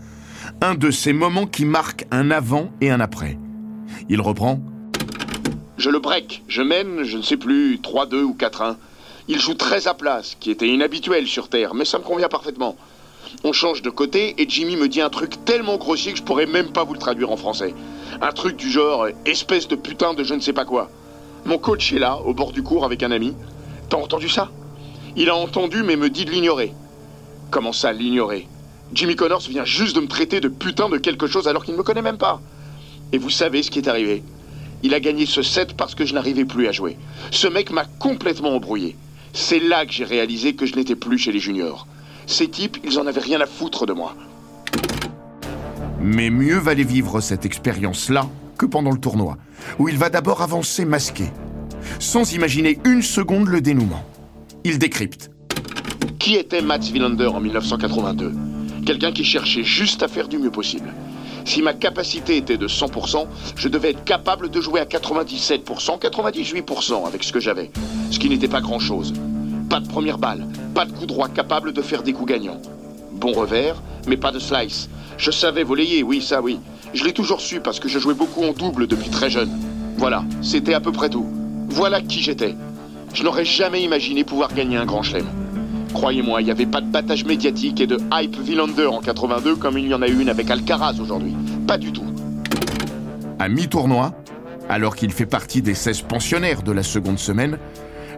Un 0.61 0.75
de 0.75 0.91
ces 0.91 1.13
moments 1.13 1.45
qui 1.45 1.63
marquent 1.63 2.05
un 2.11 2.31
avant 2.31 2.69
et 2.81 2.91
un 2.91 2.99
après. 2.99 3.37
Il 4.09 4.21
reprend 4.21 4.59
je 5.77 5.89
le 5.89 5.99
break, 5.99 6.43
je 6.49 6.61
mène, 6.61 7.03
je 7.03 7.15
ne 7.15 7.21
sais 7.21 7.37
plus, 7.37 7.77
3-2 7.77 8.23
ou 8.23 8.35
4-1. 8.37 8.75
Il 9.29 9.39
joue 9.39 9.53
très 9.53 9.87
à 9.87 9.93
plat, 9.93 10.21
ce 10.21 10.35
qui 10.35 10.51
était 10.51 10.67
inhabituel 10.67 11.25
sur 11.25 11.47
Terre, 11.47 11.73
mais 11.73 11.85
ça 11.85 11.99
me 11.99 12.03
convient 12.03 12.27
parfaitement. 12.27 12.75
On 13.45 13.53
change 13.53 13.81
de 13.81 13.89
côté 13.89 14.35
et 14.37 14.49
Jimmy 14.49 14.75
me 14.75 14.89
dit 14.89 14.99
un 14.99 15.09
truc 15.09 15.45
tellement 15.45 15.77
grossier 15.77 16.11
que 16.11 16.17
je 16.17 16.23
pourrais 16.23 16.47
même 16.47 16.73
pas 16.73 16.83
vous 16.83 16.91
le 16.91 16.99
traduire 16.99 17.31
en 17.31 17.37
français. 17.37 17.73
Un 18.21 18.33
truc 18.33 18.57
du 18.57 18.69
genre 18.69 19.07
espèce 19.25 19.69
de 19.69 19.77
putain 19.77 20.13
de 20.13 20.25
je 20.25 20.33
ne 20.33 20.41
sais 20.41 20.51
pas 20.51 20.65
quoi. 20.65 20.89
Mon 21.45 21.59
coach 21.59 21.93
est 21.93 21.99
là, 21.99 22.17
au 22.17 22.33
bord 22.33 22.51
du 22.51 22.61
cours 22.61 22.83
avec 22.83 23.01
un 23.01 23.11
ami. 23.11 23.33
T'as 23.87 23.95
entendu 23.95 24.27
ça? 24.27 24.51
Il 25.15 25.29
a 25.29 25.35
entendu 25.35 25.81
mais 25.83 25.95
me 25.95 26.09
dit 26.09 26.25
de 26.25 26.31
l'ignorer. 26.31 26.73
Comment 27.51 27.71
ça, 27.71 27.93
l'ignorer? 27.93 28.49
Jimmy 28.93 29.15
Connors 29.15 29.47
vient 29.49 29.65
juste 29.65 29.95
de 29.95 30.01
me 30.01 30.07
traiter 30.07 30.39
de 30.39 30.47
putain 30.47 30.89
de 30.89 30.97
quelque 30.97 31.27
chose 31.27 31.47
alors 31.47 31.63
qu'il 31.63 31.73
ne 31.73 31.79
me 31.79 31.83
connaît 31.83 32.01
même 32.01 32.17
pas. 32.17 32.41
Et 33.11 33.17
vous 33.17 33.29
savez 33.29 33.63
ce 33.63 33.71
qui 33.71 33.79
est 33.79 33.87
arrivé 33.87 34.23
il 34.83 34.93
a 34.93 34.99
gagné 34.99 35.25
ce 35.25 35.41
set 35.41 35.75
parce 35.75 35.95
que 35.95 36.05
je 36.05 36.13
n'arrivais 36.13 36.45
plus 36.45 36.67
à 36.67 36.71
jouer. 36.71 36.97
Ce 37.31 37.47
mec 37.47 37.71
m'a 37.71 37.85
complètement 37.85 38.55
embrouillé. 38.55 38.95
C'est 39.33 39.59
là 39.59 39.85
que 39.85 39.91
j'ai 39.91 40.05
réalisé 40.05 40.53
que 40.53 40.65
je 40.65 40.75
n'étais 40.75 40.95
plus 40.95 41.17
chez 41.17 41.31
les 41.31 41.39
juniors. 41.39 41.87
Ces 42.27 42.47
types, 42.47 42.77
ils 42.83 42.99
en 42.99 43.07
avaient 43.07 43.19
rien 43.19 43.41
à 43.41 43.45
foutre 43.45 43.85
de 43.85 43.93
moi. 43.93 44.15
Mais 46.01 46.29
mieux 46.29 46.57
valait 46.57 46.83
vivre 46.83 47.19
cette 47.19 47.45
expérience-là 47.45 48.27
que 48.57 48.65
pendant 48.65 48.91
le 48.91 48.99
tournoi, 48.99 49.37
où 49.79 49.89
il 49.89 49.97
va 49.97 50.09
d'abord 50.09 50.41
avancer 50.41 50.85
masqué, 50.85 51.25
sans 51.99 52.33
imaginer 52.33 52.79
une 52.85 53.01
seconde 53.01 53.47
le 53.47 53.61
dénouement. 53.61 54.05
Il 54.63 54.79
décrypte. 54.79 55.31
Qui 56.19 56.35
était 56.35 56.61
Mats 56.61 56.79
Wilander 56.91 57.27
en 57.27 57.39
1982 57.39 58.33
Quelqu'un 58.85 59.11
qui 59.11 59.23
cherchait 59.23 59.63
juste 59.63 60.03
à 60.03 60.07
faire 60.07 60.27
du 60.27 60.37
mieux 60.37 60.51
possible. 60.51 60.93
Si 61.45 61.61
ma 61.61 61.73
capacité 61.73 62.37
était 62.37 62.57
de 62.57 62.67
100%, 62.67 63.27
je 63.55 63.67
devais 63.69 63.91
être 63.91 64.03
capable 64.03 64.49
de 64.49 64.61
jouer 64.61 64.79
à 64.79 64.85
97%, 64.85 65.99
98% 65.99 67.07
avec 67.07 67.23
ce 67.23 67.31
que 67.31 67.39
j'avais, 67.39 67.71
ce 68.11 68.19
qui 68.19 68.29
n'était 68.29 68.47
pas 68.47 68.61
grand-chose. 68.61 69.13
Pas 69.69 69.79
de 69.79 69.87
première 69.87 70.17
balle, 70.17 70.47
pas 70.73 70.85
de 70.85 70.91
coup 70.91 71.05
droit 71.05 71.27
capable 71.27 71.73
de 71.73 71.81
faire 71.81 72.03
des 72.03 72.13
coups 72.13 72.31
gagnants. 72.31 72.61
Bon 73.13 73.31
revers, 73.31 73.81
mais 74.07 74.17
pas 74.17 74.31
de 74.31 74.39
slice. 74.39 74.89
Je 75.17 75.31
savais 75.31 75.63
voler, 75.63 76.03
oui, 76.03 76.21
ça 76.21 76.41
oui. 76.41 76.59
Je 76.93 77.03
l'ai 77.03 77.13
toujours 77.13 77.41
su 77.41 77.59
parce 77.59 77.79
que 77.79 77.89
je 77.89 77.99
jouais 77.99 78.13
beaucoup 78.13 78.43
en 78.43 78.53
double 78.53 78.87
depuis 78.87 79.09
très 79.09 79.29
jeune. 79.29 79.51
Voilà, 79.97 80.23
c'était 80.41 80.73
à 80.73 80.79
peu 80.79 80.91
près 80.91 81.09
tout. 81.09 81.27
Voilà 81.67 82.01
qui 82.01 82.21
j'étais. 82.21 82.55
Je 83.13 83.23
n'aurais 83.23 83.45
jamais 83.45 83.83
imaginé 83.83 84.23
pouvoir 84.23 84.53
gagner 84.53 84.77
un 84.77 84.85
grand 84.85 85.03
chelem. 85.03 85.27
Croyez-moi, 85.93 86.41
il 86.41 86.45
n'y 86.45 86.51
avait 86.51 86.65
pas 86.65 86.81
de 86.81 86.87
battage 86.87 87.25
médiatique 87.25 87.81
et 87.81 87.87
de 87.87 87.97
hype 88.13 88.37
Villander 88.37 88.85
en 88.85 88.99
82 88.99 89.55
comme 89.55 89.77
il 89.77 89.87
y 89.87 89.93
en 89.93 90.01
a 90.01 90.07
une 90.07 90.29
avec 90.29 90.49
Alcaraz 90.49 90.99
aujourd'hui. 90.99 91.35
Pas 91.67 91.77
du 91.77 91.91
tout. 91.91 92.05
À 93.39 93.49
mi-tournoi, 93.49 94.13
alors 94.69 94.95
qu'il 94.95 95.11
fait 95.11 95.25
partie 95.25 95.61
des 95.61 95.73
16 95.73 96.01
pensionnaires 96.03 96.61
de 96.61 96.71
la 96.71 96.83
seconde 96.83 97.19
semaine, 97.19 97.57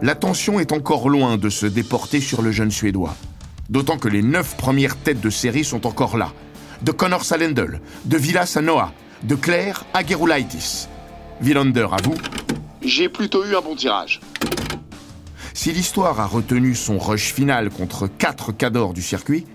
l'attention 0.02 0.60
est 0.60 0.72
encore 0.72 1.10
loin 1.10 1.38
de 1.38 1.50
se 1.50 1.66
déporter 1.66 2.20
sur 2.20 2.42
le 2.42 2.52
jeune 2.52 2.72
Suédois. 2.72 3.16
D'autant 3.70 3.98
que 3.98 4.10
les 4.10 4.22
neuf 4.22 4.58
premières 4.58 4.98
têtes 4.98 5.22
de 5.22 5.30
série 5.30 5.64
sont 5.64 5.88
encore 5.88 6.18
là. 6.18 6.34
De 6.82 6.92
Connor 6.92 7.24
Salendel, 7.24 7.80
de 8.06 8.18
Vilas 8.18 8.54
à 8.58 8.62
Noah, 8.62 8.92
de 9.24 9.36
Claire 9.36 9.86
à 9.94 10.06
Gerulaitis. 10.06 10.88
Villander 11.40 11.88
avoue 11.92 12.16
J'ai 12.84 13.08
plutôt 13.08 13.46
eu 13.46 13.56
un 13.56 13.62
bon 13.62 13.76
tirage. 13.76 14.20
Si 15.54 15.72
l'histoire 15.72 16.20
a 16.20 16.26
retenu 16.26 16.76
son 16.76 16.98
rush 16.98 17.34
final 17.34 17.70
contre 17.70 18.08
quatre 18.08 18.52
cadors 18.52 18.94
du 18.94 19.02
circuit, 19.02 19.46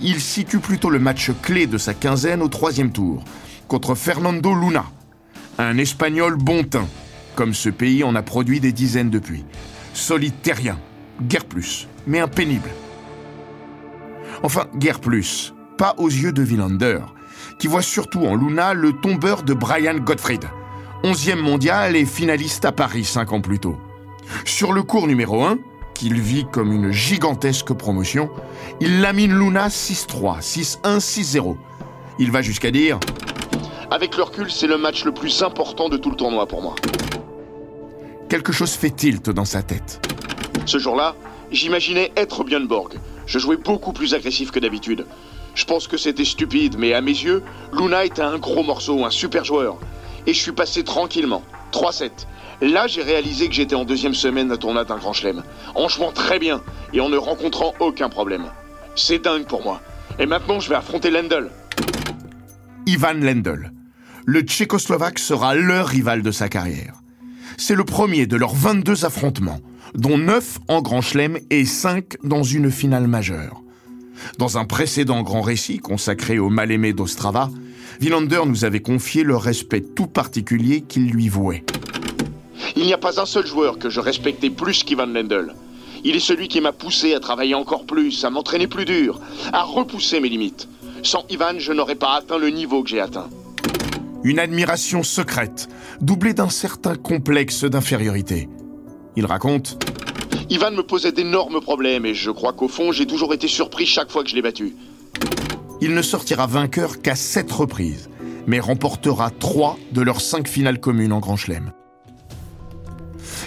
il 0.00 0.20
situe 0.20 0.58
plutôt 0.58 0.90
le 0.90 0.98
match 0.98 1.30
clé 1.42 1.66
de 1.66 1.78
sa 1.78 1.94
quinzaine 1.94 2.42
au 2.42 2.48
troisième 2.48 2.92
tour, 2.92 3.24
contre 3.66 3.94
Fernando 3.94 4.54
Luna, 4.54 4.84
un 5.58 5.78
Espagnol 5.78 6.36
bon 6.36 6.64
teint, 6.64 6.88
comme 7.34 7.54
ce 7.54 7.68
pays 7.68 8.04
en 8.04 8.14
a 8.14 8.22
produit 8.22 8.60
des 8.60 8.72
dizaines 8.72 9.10
depuis. 9.10 9.44
Solide 9.94 10.40
terrien, 10.42 10.78
guère 11.22 11.44
plus, 11.44 11.88
mais 12.06 12.20
un 12.20 12.28
pénible. 12.28 12.70
Enfin, 14.42 14.66
guère 14.76 15.00
plus, 15.00 15.54
pas 15.76 15.94
aux 15.98 16.08
yeux 16.08 16.32
de 16.32 16.42
Villander, 16.42 17.00
qui 17.58 17.66
voit 17.66 17.82
surtout 17.82 18.24
en 18.26 18.36
Luna 18.36 18.74
le 18.74 18.92
tombeur 18.92 19.42
de 19.42 19.54
Brian 19.54 19.96
Gottfried, 19.96 20.44
11e 21.04 21.40
mondial 21.40 21.96
et 21.96 22.04
finaliste 22.04 22.64
à 22.64 22.72
Paris 22.72 23.04
cinq 23.04 23.32
ans 23.32 23.40
plus 23.40 23.58
tôt. 23.58 23.78
Sur 24.44 24.72
le 24.72 24.82
cours 24.82 25.06
numéro 25.06 25.44
1, 25.44 25.58
qu'il 25.94 26.20
vit 26.20 26.46
comme 26.50 26.72
une 26.72 26.92
gigantesque 26.92 27.72
promotion, 27.72 28.30
il 28.80 29.00
lamine 29.00 29.36
Luna 29.36 29.68
6-3, 29.68 30.40
6-1, 30.40 30.98
6-0. 30.98 31.56
Il 32.18 32.30
va 32.30 32.42
jusqu'à 32.42 32.70
dire 32.70 32.98
Avec 33.90 34.16
le 34.16 34.22
recul, 34.22 34.50
c'est 34.50 34.66
le 34.66 34.78
match 34.78 35.04
le 35.04 35.12
plus 35.12 35.42
important 35.42 35.88
de 35.88 35.96
tout 35.96 36.10
le 36.10 36.16
tournoi 36.16 36.46
pour 36.46 36.62
moi. 36.62 36.74
Quelque 38.28 38.52
chose 38.52 38.72
fait 38.72 38.90
tilt 38.90 39.30
dans 39.30 39.44
sa 39.44 39.62
tête. 39.62 40.06
Ce 40.66 40.78
jour-là, 40.78 41.14
j'imaginais 41.50 42.12
être 42.16 42.44
Björn 42.44 42.66
Borg. 42.66 42.94
Je 43.26 43.38
jouais 43.38 43.56
beaucoup 43.56 43.92
plus 43.92 44.14
agressif 44.14 44.50
que 44.50 44.58
d'habitude. 44.58 45.06
Je 45.54 45.64
pense 45.64 45.88
que 45.88 45.96
c'était 45.96 46.24
stupide, 46.24 46.76
mais 46.78 46.94
à 46.94 47.00
mes 47.00 47.10
yeux, 47.10 47.42
Luna 47.72 48.04
était 48.04 48.22
un 48.22 48.38
gros 48.38 48.62
morceau, 48.62 49.04
un 49.04 49.10
super 49.10 49.44
joueur. 49.44 49.78
Et 50.26 50.34
je 50.34 50.38
suis 50.38 50.52
passé 50.52 50.84
tranquillement. 50.84 51.42
3-7. 51.72 52.10
Là, 52.60 52.88
j'ai 52.88 53.02
réalisé 53.02 53.48
que 53.48 53.54
j'étais 53.54 53.76
en 53.76 53.84
deuxième 53.84 54.14
semaine 54.14 54.48
de 54.48 54.56
tournoi 54.56 54.84
d'un 54.84 54.96
grand 54.96 55.12
chelem. 55.12 55.44
En 55.74 55.88
jouant 55.88 56.10
très 56.10 56.38
bien 56.38 56.62
et 56.92 57.00
en 57.00 57.08
ne 57.08 57.16
rencontrant 57.16 57.72
aucun 57.78 58.08
problème. 58.08 58.46
C'est 58.96 59.22
dingue 59.22 59.46
pour 59.46 59.62
moi. 59.62 59.80
Et 60.18 60.26
maintenant, 60.26 60.58
je 60.58 60.68
vais 60.68 60.74
affronter 60.74 61.10
Lendl. 61.10 61.50
Ivan 62.86 63.14
Lendl. 63.14 63.72
Le 64.26 64.40
Tchécoslovaque 64.40 65.20
sera 65.20 65.54
le 65.54 65.80
rival 65.82 66.22
de 66.22 66.32
sa 66.32 66.48
carrière. 66.48 66.94
C'est 67.56 67.76
le 67.76 67.84
premier 67.84 68.26
de 68.26 68.36
leurs 68.36 68.54
22 68.54 69.04
affrontements, 69.04 69.60
dont 69.94 70.18
9 70.18 70.58
en 70.68 70.82
grand 70.82 71.00
chelem 71.00 71.38
et 71.50 71.64
5 71.64 72.16
dans 72.24 72.42
une 72.42 72.70
finale 72.70 73.06
majeure. 73.06 73.62
Dans 74.38 74.58
un 74.58 74.64
précédent 74.64 75.22
grand 75.22 75.42
récit 75.42 75.78
consacré 75.78 76.38
au 76.38 76.50
mal-aimé 76.50 76.92
d'Ostrava, 76.92 77.50
Villander 78.00 78.42
nous 78.46 78.64
avait 78.64 78.80
confié 78.80 79.22
le 79.22 79.36
respect 79.36 79.80
tout 79.80 80.08
particulier 80.08 80.82
qu'il 80.82 81.10
lui 81.10 81.28
vouait. 81.28 81.64
Il 82.78 82.86
n'y 82.86 82.92
a 82.92 82.98
pas 82.98 83.20
un 83.20 83.26
seul 83.26 83.44
joueur 83.44 83.76
que 83.76 83.90
je 83.90 83.98
respectais 83.98 84.50
plus 84.50 84.84
qu'Ivan 84.84 85.06
Lendl. 85.06 85.52
Il 86.04 86.14
est 86.14 86.20
celui 86.20 86.46
qui 86.46 86.60
m'a 86.60 86.70
poussé 86.70 87.12
à 87.12 87.18
travailler 87.18 87.56
encore 87.56 87.84
plus, 87.84 88.24
à 88.24 88.30
m'entraîner 88.30 88.68
plus 88.68 88.84
dur, 88.84 89.18
à 89.52 89.64
repousser 89.64 90.20
mes 90.20 90.28
limites. 90.28 90.68
Sans 91.02 91.24
Ivan, 91.28 91.58
je 91.58 91.72
n'aurais 91.72 91.96
pas 91.96 92.14
atteint 92.14 92.38
le 92.38 92.50
niveau 92.50 92.84
que 92.84 92.90
j'ai 92.90 93.00
atteint. 93.00 93.28
Une 94.22 94.38
admiration 94.38 95.02
secrète, 95.02 95.68
doublée 96.00 96.34
d'un 96.34 96.50
certain 96.50 96.94
complexe 96.94 97.64
d'infériorité. 97.64 98.48
Il 99.16 99.26
raconte 99.26 99.84
Ivan 100.48 100.70
me 100.70 100.84
posait 100.84 101.10
d'énormes 101.10 101.60
problèmes 101.60 102.06
et 102.06 102.14
je 102.14 102.30
crois 102.30 102.52
qu'au 102.52 102.68
fond, 102.68 102.92
j'ai 102.92 103.06
toujours 103.06 103.34
été 103.34 103.48
surpris 103.48 103.86
chaque 103.86 104.12
fois 104.12 104.22
que 104.22 104.30
je 104.30 104.36
l'ai 104.36 104.42
battu. 104.42 104.76
Il 105.80 105.94
ne 105.94 106.02
sortira 106.02 106.46
vainqueur 106.46 107.02
qu'à 107.02 107.16
sept 107.16 107.50
reprises, 107.50 108.08
mais 108.46 108.60
remportera 108.60 109.30
trois 109.30 109.76
de 109.90 110.00
leurs 110.00 110.20
cinq 110.20 110.46
finales 110.46 110.78
communes 110.78 111.12
en 111.12 111.18
Grand 111.18 111.36
Chelem. 111.36 111.72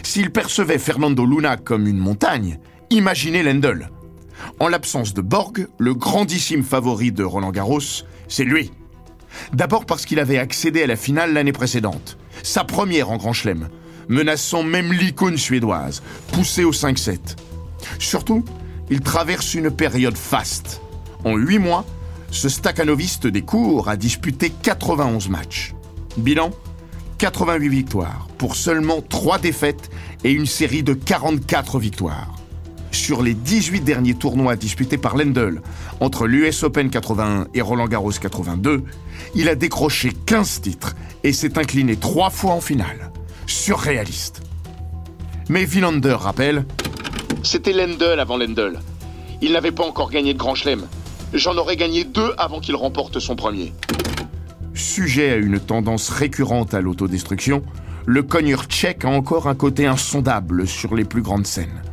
S'il 0.04 0.32
percevait 0.32 0.78
Fernando 0.78 1.26
Luna 1.26 1.58
comme 1.58 1.88
une 1.88 1.98
montagne, 1.98 2.60
imaginez 2.90 3.44
Lendl. 3.44 3.90
En 4.60 4.68
l'absence 4.68 5.14
de 5.14 5.22
Borg, 5.22 5.68
le 5.78 5.94
grandissime 5.94 6.64
favori 6.64 7.12
de 7.12 7.24
Roland 7.24 7.52
Garros, 7.52 7.80
c'est 8.28 8.44
lui. 8.44 8.72
D'abord 9.54 9.86
parce 9.86 10.06
qu'il 10.06 10.20
avait 10.20 10.38
accédé 10.38 10.84
à 10.84 10.88
la 10.88 10.96
finale 10.96 11.34
l'année 11.34 11.52
précédente, 11.52 12.18
sa 12.44 12.64
première 12.64 13.12
en 13.12 13.18
Grand 13.18 13.34
Chelem, 13.34 13.70
menaçant 14.10 14.64
même 14.64 14.92
l'icône 14.92 15.38
suédoise, 15.38 16.02
poussée 16.32 16.64
au 16.64 16.72
5-7. 16.72 17.18
Surtout, 18.00 18.44
il 18.90 19.02
traverse 19.02 19.54
une 19.54 19.72
période 19.72 20.18
faste. 20.18 20.82
En 21.24 21.36
huit 21.38 21.60
mois, 21.60 21.86
ce 22.30 22.50
staccanoviste 22.50 23.28
des 23.28 23.42
cours 23.42 23.90
a 23.90 23.96
disputé 23.96 24.50
91 24.50 25.30
matchs. 25.30 25.74
Bilan? 26.18 26.52
88 27.22 27.70
victoires, 27.70 28.28
pour 28.40 28.56
seulement 28.56 29.00
3 29.00 29.38
défaites 29.38 29.92
et 30.24 30.32
une 30.32 30.48
série 30.48 30.82
de 30.82 30.96
44 30.96 31.78
victoires. 31.78 32.34
Sur 32.92 33.22
les 33.22 33.36
18 33.36 33.82
derniers 33.82 34.16
tournois 34.16 34.56
disputés 34.56 34.98
par 34.98 35.16
Lendl, 35.16 35.62
entre 36.00 36.26
l'US 36.26 36.64
Open 36.64 36.90
81 36.90 37.46
et 37.54 37.62
Roland 37.62 37.86
Garros 37.86 38.10
82, 38.10 38.84
il 39.36 39.50
a 39.50 39.54
décroché 39.54 40.14
15 40.26 40.62
titres 40.62 40.96
et 41.24 41.32
s'est 41.32 41.60
incliné 41.60 41.96
3 41.96 42.32
fois 42.32 42.54
en 42.54 42.60
finale. 42.60 43.12
Surréaliste. 43.46 44.42
Mais 45.48 45.64
Villander 45.64 46.18
rappelle 46.20 46.66
C'était 47.44 47.74
Lendl 47.74 48.20
avant 48.20 48.38
Lendl. 48.38 48.80
Il 49.44 49.52
n'avait 49.52 49.72
pas 49.72 49.86
encore 49.86 50.10
gagné 50.10 50.34
de 50.34 50.40
Grand 50.40 50.56
Chelem. 50.56 50.88
J'en 51.36 51.56
aurais 51.58 51.78
gagné 51.78 52.04
deux 52.04 52.34
avant 52.40 52.60
qu'il 52.60 52.76
remporte 52.76 53.20
son 53.20 53.36
premier. 53.36 53.74
Sujet 54.82 55.30
à 55.30 55.36
une 55.36 55.60
tendance 55.60 56.10
récurrente 56.10 56.74
à 56.74 56.82
l'autodestruction, 56.82 57.62
le 58.08 58.24
cogneur 58.24 58.64
tchèque 58.64 59.06
a 59.06 59.10
encore 59.10 59.48
un 59.48 59.54
côté 59.54 59.86
insondable 59.86 60.68
sur 60.68 60.96
les 60.96 61.06
plus 61.06 61.22
grandes 61.22 61.46
scènes. 61.46 61.84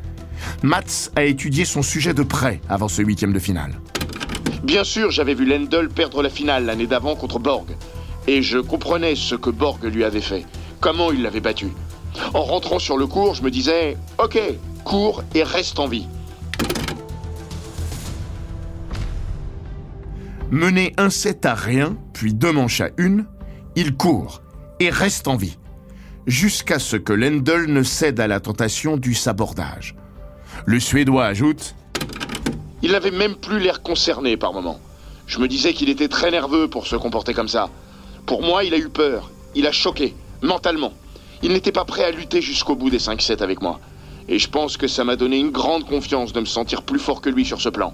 Mats 0.62 1.10
a 1.14 1.24
étudié 1.24 1.66
son 1.66 1.82
sujet 1.82 2.14
de 2.14 2.22
près 2.22 2.62
avant 2.66 2.88
ce 2.88 3.02
huitième 3.02 3.34
de 3.34 3.38
finale. 3.38 3.78
Bien 4.64 4.84
sûr, 4.84 5.10
j'avais 5.10 5.34
vu 5.34 5.44
Lendl 5.44 5.90
perdre 5.90 6.22
la 6.22 6.30
finale 6.30 6.64
l'année 6.64 6.86
d'avant 6.86 7.14
contre 7.14 7.38
Borg. 7.38 7.66
Et 8.26 8.40
je 8.40 8.58
comprenais 8.58 9.14
ce 9.16 9.34
que 9.34 9.50
Borg 9.50 9.84
lui 9.84 10.02
avait 10.02 10.22
fait, 10.22 10.46
comment 10.80 11.12
il 11.12 11.20
l'avait 11.20 11.40
battu? 11.40 11.68
En 12.32 12.42
rentrant 12.42 12.78
sur 12.78 12.96
le 12.96 13.06
cours, 13.06 13.34
je 13.34 13.42
me 13.42 13.50
disais 13.50 13.98
Ok, 14.16 14.40
cours 14.84 15.22
et 15.34 15.42
reste 15.42 15.78
en 15.78 15.88
vie. 15.88 16.08
Mené 20.50 20.94
un 20.96 21.10
set 21.10 21.44
à 21.44 21.54
rien, 21.54 21.94
puis 22.14 22.32
deux 22.32 22.52
manches 22.52 22.80
à 22.80 22.88
une, 22.96 23.26
il 23.76 23.94
court 23.94 24.40
et 24.80 24.88
reste 24.88 25.28
en 25.28 25.36
vie, 25.36 25.58
jusqu'à 26.26 26.78
ce 26.78 26.96
que 26.96 27.12
Lendl 27.12 27.66
ne 27.66 27.82
cède 27.82 28.18
à 28.18 28.26
la 28.26 28.40
tentation 28.40 28.96
du 28.96 29.12
sabordage. 29.12 29.94
Le 30.64 30.80
Suédois 30.80 31.26
ajoute 31.26 31.74
Il 32.80 32.92
n'avait 32.92 33.10
même 33.10 33.34
plus 33.34 33.58
l'air 33.58 33.82
concerné 33.82 34.38
par 34.38 34.54
moments. 34.54 34.80
Je 35.26 35.38
me 35.38 35.48
disais 35.48 35.74
qu'il 35.74 35.90
était 35.90 36.08
très 36.08 36.30
nerveux 36.30 36.68
pour 36.68 36.86
se 36.86 36.96
comporter 36.96 37.34
comme 37.34 37.48
ça. 37.48 37.68
Pour 38.24 38.40
moi, 38.40 38.64
il 38.64 38.72
a 38.72 38.78
eu 38.78 38.88
peur. 38.88 39.30
Il 39.54 39.66
a 39.66 39.72
choqué, 39.72 40.14
mentalement. 40.40 40.94
Il 41.42 41.52
n'était 41.52 41.72
pas 41.72 41.84
prêt 41.84 42.04
à 42.04 42.10
lutter 42.10 42.40
jusqu'au 42.40 42.74
bout 42.74 42.88
des 42.88 42.98
5-7 42.98 43.42
avec 43.42 43.60
moi. 43.60 43.80
Et 44.28 44.38
je 44.38 44.48
pense 44.48 44.78
que 44.78 44.88
ça 44.88 45.04
m'a 45.04 45.16
donné 45.16 45.38
une 45.38 45.50
grande 45.50 45.84
confiance 45.84 46.32
de 46.32 46.40
me 46.40 46.46
sentir 46.46 46.84
plus 46.84 46.98
fort 46.98 47.20
que 47.20 47.28
lui 47.28 47.44
sur 47.44 47.60
ce 47.60 47.68
plan. 47.68 47.92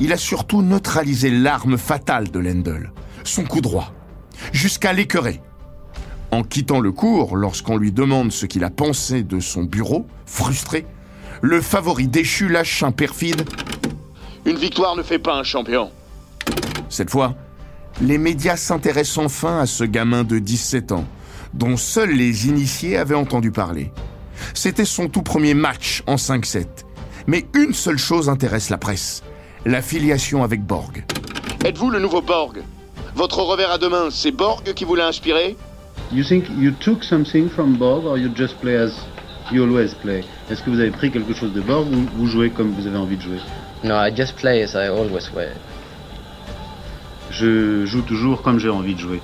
Il 0.00 0.12
a 0.12 0.16
surtout 0.16 0.62
neutralisé 0.62 1.30
l'arme 1.30 1.78
fatale 1.78 2.30
de 2.30 2.38
Lendl, 2.38 2.92
son 3.22 3.44
coup 3.44 3.60
droit, 3.60 3.92
jusqu'à 4.52 4.92
l'écœurer. 4.92 5.40
En 6.30 6.42
quittant 6.42 6.80
le 6.80 6.90
cours, 6.90 7.36
lorsqu'on 7.36 7.76
lui 7.76 7.92
demande 7.92 8.32
ce 8.32 8.46
qu'il 8.46 8.64
a 8.64 8.70
pensé 8.70 9.22
de 9.22 9.38
son 9.38 9.62
bureau, 9.62 10.06
frustré, 10.26 10.84
le 11.42 11.60
favori 11.60 12.08
déchu 12.08 12.48
lâche 12.48 12.82
un 12.82 12.90
perfide. 12.90 13.48
Une 14.44 14.56
victoire 14.56 14.96
ne 14.96 15.02
fait 15.02 15.18
pas 15.18 15.34
un 15.34 15.44
champion. 15.44 15.90
Cette 16.88 17.10
fois, 17.10 17.34
les 18.00 18.18
médias 18.18 18.56
s'intéressent 18.56 19.18
enfin 19.18 19.60
à 19.60 19.66
ce 19.66 19.84
gamin 19.84 20.24
de 20.24 20.38
17 20.38 20.92
ans, 20.92 21.04
dont 21.52 21.76
seuls 21.76 22.10
les 22.10 22.48
initiés 22.48 22.96
avaient 22.96 23.14
entendu 23.14 23.52
parler. 23.52 23.92
C'était 24.54 24.84
son 24.84 25.08
tout 25.08 25.22
premier 25.22 25.54
match 25.54 26.02
en 26.06 26.16
5-7. 26.16 26.66
Mais 27.26 27.46
une 27.54 27.72
seule 27.72 27.98
chose 27.98 28.28
intéresse 28.28 28.70
la 28.70 28.78
presse, 28.78 29.22
l'affiliation 29.64 30.42
avec 30.42 30.62
Borg. 30.62 31.04
Êtes-vous 31.64 31.90
le 31.90 31.98
nouveau 31.98 32.20
Borg? 32.20 32.62
Votre 33.14 33.40
revers 33.40 33.70
à 33.70 33.78
deux 33.78 33.88
mains, 33.88 34.08
c'est 34.10 34.32
Borg 34.32 34.72
qui 34.74 34.84
vous 34.84 34.94
l'a 34.94 35.06
inspiré? 35.06 35.56
You 36.12 36.24
think 36.24 36.44
you 36.58 36.72
took 36.80 37.02
something 37.02 37.48
from 37.48 37.76
Borg 37.76 38.04
or 38.04 38.18
you 38.18 38.30
just 38.36 38.58
play 38.60 38.76
as 38.76 38.92
you 39.52 39.62
always 39.62 39.94
play? 40.02 40.24
Est-ce 40.50 40.62
que 40.62 40.70
vous 40.70 40.80
avez 40.80 40.90
pris 40.90 41.10
quelque 41.10 41.34
chose 41.34 41.52
de 41.52 41.60
Borg 41.60 41.86
ou 41.92 42.06
vous 42.16 42.26
jouez 42.26 42.50
comme 42.50 42.72
vous 42.72 42.86
avez 42.86 42.98
envie 42.98 43.16
de 43.16 43.22
jouer? 43.22 43.38
No, 43.82 43.94
I 43.94 44.14
just 44.14 44.36
play 44.36 44.62
as 44.62 44.74
I 44.74 44.88
always 44.88 45.28
play. 45.32 45.48
Je 47.30 47.86
joue 47.86 48.02
toujours 48.02 48.42
comme 48.42 48.58
j'ai 48.58 48.68
envie 48.68 48.94
de 48.94 49.00
jouer. 49.00 49.20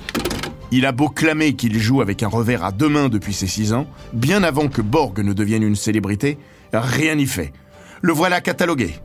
Il 0.71 0.85
a 0.85 0.91
beau 0.91 1.09
clamer 1.09 1.53
qu'il 1.53 1.77
joue 1.79 2.01
avec 2.01 2.23
un 2.23 2.27
revers 2.27 2.63
à 2.63 2.71
deux 2.71 2.89
mains 2.89 3.09
depuis 3.09 3.33
ses 3.33 3.47
six 3.47 3.73
ans, 3.73 3.87
bien 4.13 4.41
avant 4.43 4.69
que 4.69 4.81
Borg 4.81 5.19
ne 5.19 5.33
devienne 5.33 5.63
une 5.63 5.75
célébrité, 5.75 6.37
rien 6.73 7.15
n'y 7.15 7.25
fait. 7.25 7.51
Le 8.01 8.13
voilà 8.13 8.41
catalogué. 8.41 8.95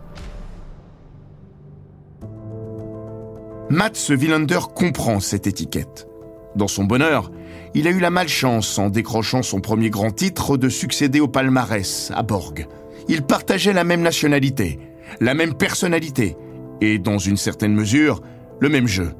Mats 3.68 4.10
Wilander 4.10 4.60
comprend 4.76 5.18
cette 5.18 5.48
étiquette. 5.48 6.06
Dans 6.54 6.68
son 6.68 6.84
bonheur, 6.84 7.32
il 7.74 7.88
a 7.88 7.90
eu 7.90 7.98
la 7.98 8.10
malchance, 8.10 8.78
en 8.78 8.90
décrochant 8.90 9.42
son 9.42 9.60
premier 9.60 9.90
grand 9.90 10.12
titre, 10.12 10.56
de 10.56 10.68
succéder 10.68 11.18
au 11.18 11.26
palmarès 11.26 12.12
à 12.14 12.22
Borg. 12.22 12.68
Il 13.08 13.22
partageait 13.22 13.72
la 13.72 13.82
même 13.82 14.02
nationalité, 14.02 14.78
la 15.20 15.34
même 15.34 15.54
personnalité, 15.54 16.36
et 16.80 16.98
dans 16.98 17.18
une 17.18 17.36
certaine 17.36 17.74
mesure, 17.74 18.22
le 18.60 18.68
même 18.68 18.86
jeu. 18.86 19.10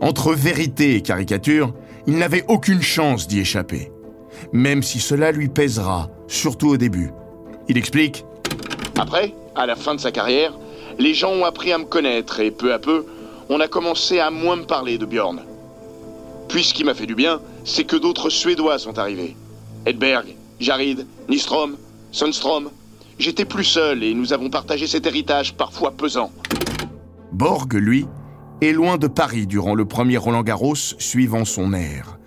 Entre 0.00 0.32
vérité 0.32 0.94
et 0.94 1.02
caricature, 1.02 1.74
il 2.06 2.16
n'avait 2.16 2.44
aucune 2.48 2.80
chance 2.80 3.28
d'y 3.28 3.40
échapper. 3.40 3.92
Même 4.52 4.82
si 4.82 5.00
cela 5.00 5.32
lui 5.32 5.48
pèsera, 5.48 6.08
surtout 6.28 6.68
au 6.68 6.76
début. 6.78 7.10
Il 7.68 7.76
explique 7.76 8.24
Après, 8.98 9.34
à 9.54 9.66
la 9.66 9.76
fin 9.76 9.94
de 9.94 10.00
sa 10.00 10.12
carrière, 10.12 10.58
les 10.98 11.12
gens 11.12 11.32
ont 11.32 11.44
appris 11.44 11.72
à 11.72 11.78
me 11.78 11.84
connaître 11.84 12.40
et 12.40 12.50
peu 12.50 12.72
à 12.72 12.78
peu, 12.78 13.04
on 13.48 13.60
a 13.60 13.68
commencé 13.68 14.18
à 14.18 14.30
moins 14.30 14.56
me 14.56 14.64
parler 14.64 14.98
de 14.98 15.06
Bjorn. 15.06 15.42
Puis 16.48 16.64
ce 16.64 16.74
qui 16.74 16.84
m'a 16.84 16.94
fait 16.94 17.06
du 17.06 17.14
bien, 17.14 17.40
c'est 17.64 17.84
que 17.84 17.96
d'autres 17.96 18.30
Suédois 18.30 18.78
sont 18.78 18.98
arrivés. 18.98 19.36
Edberg, 19.84 20.34
Jarid, 20.60 21.06
Nistrom, 21.28 21.76
Sundstrom. 22.12 22.70
J'étais 23.18 23.44
plus 23.44 23.64
seul 23.64 24.02
et 24.02 24.14
nous 24.14 24.32
avons 24.32 24.50
partagé 24.50 24.86
cet 24.86 25.06
héritage 25.06 25.54
parfois 25.54 25.92
pesant. 25.92 26.30
Borg, 27.32 27.72
lui, 27.74 28.06
est 28.60 28.72
loin 28.72 28.96
de 28.96 29.06
Paris 29.06 29.46
durant 29.46 29.74
le 29.74 29.84
premier 29.84 30.16
Roland 30.16 30.42
Garros 30.42 30.74
suivant 30.76 31.44
son 31.44 31.72
air. 31.72 32.18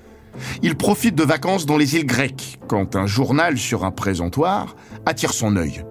Il 0.62 0.76
profite 0.76 1.16
de 1.16 1.24
vacances 1.24 1.66
dans 1.66 1.78
les 1.78 1.96
îles 1.96 2.06
grecques 2.06 2.60
quand 2.68 2.96
un 2.96 3.08
journal 3.08 3.58
sur 3.58 3.84
un 3.84 3.92
présentoir 3.92 4.76
attire 5.06 5.34
son 5.34 5.58
œil. 5.58 5.84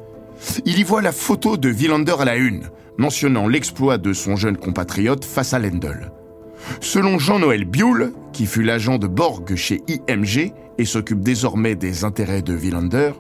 Il 0.65 0.79
y 0.79 0.83
voit 0.85 1.03
la 1.03 1.13
photo 1.13 1.57
de 1.57 1.71
Wilander 1.71 2.15
à 2.21 2.25
la 2.25 2.37
une, 2.37 2.71
mentionnant 2.99 3.49
l'exploit 3.49 3.97
de 3.97 4.13
son 4.13 4.37
jeune 4.37 4.57
compatriote 4.57 5.25
face 5.25 5.55
à 5.55 5.59
Lendl. 5.59 6.13
Selon 6.81 7.19
Jean-Noël 7.19 7.65
Bioul, 7.65 8.13
qui 8.33 8.47
fut 8.47 8.63
l'agent 8.63 8.99
de 8.99 9.07
Borg 9.07 9.55
chez 9.55 9.81
IMG 9.89 10.53
et 10.77 10.85
s'occupe 10.85 11.21
désormais 11.21 11.77
des 11.77 12.05
intérêts 12.05 12.43
de 12.43 12.55
Wilander, 12.55 13.13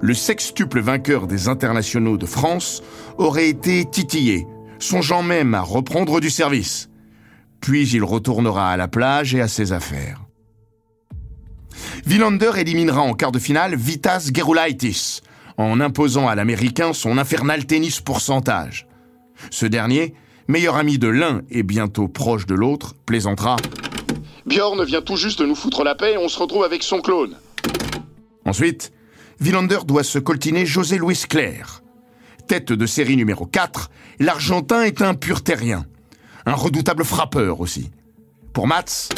le 0.00 0.14
sextuple 0.14 0.80
vainqueur 0.80 1.28
des 1.28 1.48
internationaux 1.48 2.18
de 2.18 2.26
France 2.26 2.82
aurait 3.18 3.48
été 3.48 3.84
titillé, 3.84 4.46
songeant 4.80 5.22
même 5.22 5.54
à 5.54 5.62
reprendre 5.62 6.20
du 6.20 6.28
service. 6.28 6.90
Puis 7.60 7.88
il 7.88 8.02
retournera 8.02 8.72
à 8.72 8.76
la 8.76 8.88
plage 8.88 9.34
et 9.34 9.40
à 9.40 9.46
ses 9.46 9.72
affaires. 9.72 10.20
Wilander 12.06 12.50
éliminera 12.56 13.00
en 13.02 13.14
quart 13.14 13.30
de 13.30 13.38
finale 13.38 13.76
Vitas 13.76 14.30
Gerulaitis, 14.34 15.20
en 15.56 15.80
imposant 15.80 16.26
à 16.26 16.34
l'Américain 16.34 16.92
son 16.92 17.16
infernal 17.16 17.64
tennis 17.64 18.00
pourcentage. 18.00 18.88
Ce 19.50 19.66
dernier, 19.66 20.14
meilleur 20.48 20.76
ami 20.76 20.98
de 20.98 21.08
l'un 21.08 21.42
et 21.50 21.62
bientôt 21.62 22.08
proche 22.08 22.46
de 22.46 22.54
l'autre, 22.54 22.94
plaisantera. 23.06 23.56
Bjorn 24.46 24.84
vient 24.84 25.02
tout 25.02 25.16
juste 25.16 25.40
de 25.40 25.46
nous 25.46 25.54
foutre 25.54 25.84
la 25.84 25.94
paix 25.94 26.14
et 26.14 26.18
on 26.18 26.28
se 26.28 26.38
retrouve 26.38 26.64
avec 26.64 26.82
son 26.82 27.00
clone. 27.00 27.36
Ensuite, 28.44 28.92
Wilander 29.40 29.78
doit 29.86 30.04
se 30.04 30.18
coltiner 30.18 30.66
José 30.66 30.98
Luis 30.98 31.24
Claire. 31.28 31.82
Tête 32.48 32.72
de 32.72 32.86
série 32.86 33.16
numéro 33.16 33.46
4, 33.46 33.90
l'Argentin 34.18 34.82
est 34.82 35.00
un 35.00 35.14
pur 35.14 35.42
terrien. 35.42 35.86
Un 36.44 36.54
redoutable 36.54 37.04
frappeur 37.04 37.60
aussi. 37.60 37.90
Pour 38.52 38.66
Mats, 38.66 39.08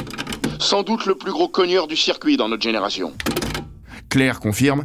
Sans 0.61 0.83
doute 0.83 1.07
le 1.07 1.17
plus 1.17 1.33
gros 1.33 1.49
cogneur 1.49 1.89
du 1.89 1.97
circuit 1.97 2.37
dans 2.37 2.49
notre 2.49 2.63
génération. 2.63 3.13
Claire 4.09 4.39
confirme 4.41 4.85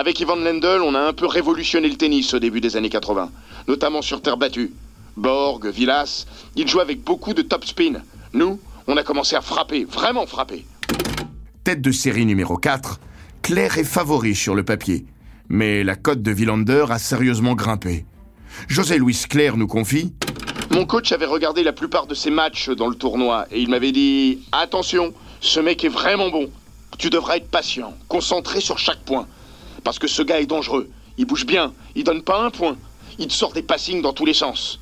Avec 0.00 0.18
Ivan 0.18 0.36
Lendl, 0.36 0.80
on 0.82 0.94
a 0.94 1.00
un 1.00 1.12
peu 1.12 1.26
révolutionné 1.26 1.86
le 1.86 1.96
tennis 1.96 2.32
au 2.32 2.38
début 2.38 2.62
des 2.62 2.74
années 2.74 2.88
80, 2.88 3.30
notamment 3.68 4.00
sur 4.00 4.22
terre 4.22 4.38
battue. 4.38 4.72
Borg, 5.18 5.66
Villas, 5.66 6.24
ils 6.56 6.66
jouent 6.66 6.80
avec 6.80 7.04
beaucoup 7.04 7.34
de 7.34 7.42
top 7.42 7.66
spin. 7.66 8.00
Nous, 8.32 8.58
on 8.86 8.96
a 8.96 9.02
commencé 9.02 9.36
à 9.36 9.42
frapper, 9.42 9.84
vraiment 9.84 10.24
frapper. 10.24 10.64
Tête 11.64 11.82
de 11.82 11.92
série 11.92 12.24
numéro 12.24 12.56
4, 12.56 12.98
Claire 13.42 13.76
est 13.76 13.84
favori 13.84 14.34
sur 14.34 14.54
le 14.54 14.62
papier. 14.62 15.04
Mais 15.50 15.84
la 15.84 15.96
cote 15.96 16.22
de 16.22 16.32
Wilander 16.32 16.86
a 16.88 16.98
sérieusement 16.98 17.54
grimpé. 17.54 18.06
José 18.68 18.96
Luis 18.96 19.26
Claire 19.28 19.58
nous 19.58 19.66
confie 19.66 20.14
Mon 20.70 20.86
coach 20.86 21.12
avait 21.12 21.26
regardé 21.26 21.62
la 21.62 21.74
plupart 21.74 22.06
de 22.06 22.14
ses 22.14 22.30
matchs 22.30 22.70
dans 22.70 22.88
le 22.88 22.94
tournoi 22.94 23.44
et 23.50 23.60
il 23.60 23.68
m'avait 23.68 23.92
dit 23.92 24.38
Attention, 24.52 25.12
ce 25.42 25.60
mec 25.60 25.84
est 25.84 25.90
vraiment 25.90 26.30
bon. 26.30 26.48
Tu 26.96 27.10
devras 27.10 27.36
être 27.36 27.50
patient, 27.50 27.92
concentré 28.08 28.62
sur 28.62 28.78
chaque 28.78 29.04
point. 29.04 29.26
Parce 29.82 29.98
que 29.98 30.08
ce 30.08 30.22
gars 30.22 30.40
est 30.40 30.46
dangereux. 30.46 30.90
Il 31.18 31.26
bouge 31.26 31.46
bien, 31.46 31.72
il 31.94 32.04
donne 32.04 32.22
pas 32.22 32.42
un 32.42 32.50
point. 32.50 32.76
Il 33.18 33.26
te 33.26 33.32
sort 33.32 33.52
des 33.52 33.62
passings 33.62 34.02
dans 34.02 34.12
tous 34.12 34.24
les 34.24 34.34
sens. 34.34 34.80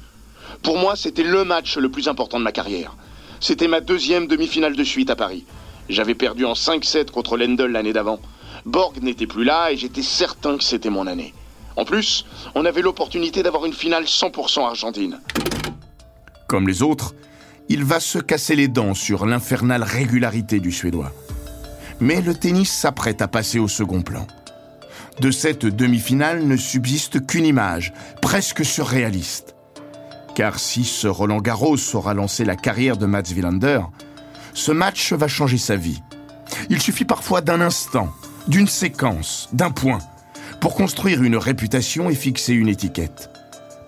Pour 0.63 0.79
moi, 0.79 0.97
c'était 0.97 1.23
le 1.23 1.45
match 1.45 1.77
le 1.77 1.91
plus 1.91 2.09
important 2.09 2.39
de 2.39 2.45
ma 2.45 2.53
carrière. 2.53 2.97
C'était 3.41 3.69
ma 3.69 3.81
deuxième 3.81 4.27
demi-finale 4.27 4.77
de 4.77 4.85
suite 4.85 5.11
à 5.11 5.17
Paris. 5.17 5.45
J'avais 5.89 6.15
perdu 6.15 6.45
en 6.45 6.53
5-7 6.53 7.11
contre 7.11 7.37
Lendl 7.37 7.67
l'année 7.67 7.93
d'avant. 7.93 8.21
Borg 8.65 9.03
n'était 9.03 9.27
plus 9.27 9.45
là 9.45 9.73
et 9.73 9.77
j'étais 9.77 10.03
certain 10.03 10.59
que 10.59 10.65
c'était 10.65 10.91
mon 10.91 11.07
année. 11.07 11.33
En 11.77 11.85
plus, 11.85 12.25
on 12.55 12.65
avait 12.65 12.83
l'opportunité 12.83 13.43
d'avoir 13.43 13.65
une 13.65 13.73
finale 13.73 14.05
100% 14.05 14.67
argentine. 14.67 15.21
Comme 16.49 16.67
les 16.67 16.83
autres, 16.83 17.15
il 17.69 17.85
va 17.85 18.01
se 18.01 18.19
casser 18.19 18.57
les 18.57 18.69
dents 18.69 18.95
sur 18.95 19.27
l'infernale 19.27 19.83
régularité 19.83 20.61
du 20.61 20.73
Suédois. 20.73 21.13
Mais 22.01 22.21
le 22.21 22.35
tennis 22.35 22.71
s'apprête 22.71 23.23
à 23.23 23.29
passer 23.29 23.59
au 23.59 23.69
second 23.69 24.03
plan. 24.03 24.27
De 25.21 25.31
cette 25.33 25.67
demi-finale 25.67 26.45
ne 26.45 26.57
subsiste 26.57 27.27
qu'une 27.27 27.45
image, 27.45 27.93
presque 28.23 28.65
surréaliste. 28.65 29.57
Car 30.37 30.61
si 30.61 30.85
ce 30.85 31.09
Roland 31.09 31.41
Garros 31.41 31.77
aura 31.95 32.15
lancé 32.15 32.45
la 32.45 32.55
carrière 32.55 32.97
de 32.97 33.07
Mats 33.07 33.33
Wilander, 33.35 33.81
ce 34.55 34.71
match 34.71 35.13
va 35.13 35.27
changer 35.27 35.59
sa 35.59 35.75
vie. 35.75 36.01
Il 36.71 36.81
suffit 36.81 37.05
parfois 37.05 37.41
d'un 37.41 37.61
instant, 37.61 38.13
d'une 38.47 38.69
séquence, 38.69 39.49
d'un 39.53 39.71
point, 39.71 39.99
pour 40.61 40.75
construire 40.75 41.23
une 41.23 41.37
réputation 41.37 42.09
et 42.11 42.15
fixer 42.15 42.55
une 42.55 42.69
étiquette. 42.69 43.31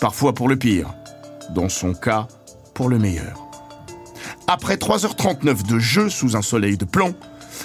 Parfois 0.01 0.35
pour 0.35 0.49
le 0.49 0.57
pire, 0.57 0.93
dans 1.55 1.69
son 1.69 1.95
cas, 1.95 2.27
pour 2.75 2.89
le 2.89 2.99
meilleur. 2.99 3.47
Après 4.49 4.77
3h39 4.77 5.67
de 5.67 5.79
jeu 5.79 6.09
sous 6.09 6.37
un 6.37 6.43
soleil 6.43 6.77
de 6.77 6.85
plomb, 6.85 7.15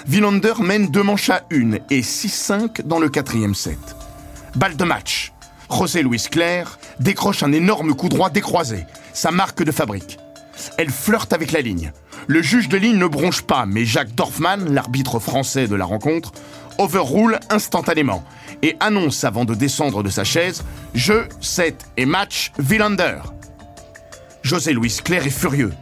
Wilander 0.08 0.54
mène 0.60 0.88
deux 0.88 1.02
manches 1.02 1.30
à 1.30 1.42
une 1.50 1.80
et 1.90 2.00
6-5 2.00 2.82
dans 2.82 2.98
le 2.98 3.08
quatrième 3.08 3.54
set. 3.54 3.78
Balle 4.54 4.76
de 4.76 4.84
match. 4.84 5.32
José 5.70 6.02
Luis 6.02 6.26
Claire 6.30 6.78
décroche 7.00 7.42
un 7.42 7.52
énorme 7.52 7.94
coup 7.94 8.08
droit 8.08 8.30
décroisé, 8.30 8.86
sa 9.12 9.30
marque 9.30 9.62
de 9.62 9.72
fabrique. 9.72 10.18
Elle 10.78 10.90
flirte 10.90 11.32
avec 11.32 11.52
la 11.52 11.60
ligne. 11.60 11.92
Le 12.28 12.40
juge 12.40 12.68
de 12.68 12.76
ligne 12.76 12.98
ne 12.98 13.06
bronche 13.06 13.42
pas, 13.42 13.66
mais 13.66 13.84
Jacques 13.84 14.14
Dorfman, 14.14 14.58
l'arbitre 14.70 15.18
français 15.18 15.66
de 15.66 15.74
la 15.74 15.84
rencontre, 15.84 16.32
overrule 16.78 17.38
instantanément 17.50 18.24
et 18.62 18.76
annonce 18.80 19.24
avant 19.24 19.44
de 19.44 19.54
descendre 19.54 20.02
de 20.02 20.08
sa 20.08 20.24
chaise 20.24 20.62
Jeu, 20.94 21.28
set 21.40 21.86
et 21.96 22.06
match 22.06 22.52
Wilander. 22.58 23.18
José 24.42 24.72
Luis 24.72 25.00
Claire 25.02 25.26
est 25.26 25.30
furieux. 25.30 25.72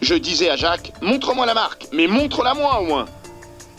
Je 0.00 0.14
disais 0.14 0.48
à 0.48 0.56
Jacques 0.56 0.92
Montre-moi 1.02 1.46
la 1.46 1.54
marque, 1.54 1.88
mais 1.92 2.06
montre-la 2.06 2.54
moi 2.54 2.80
au 2.80 2.84
moins. 2.84 3.06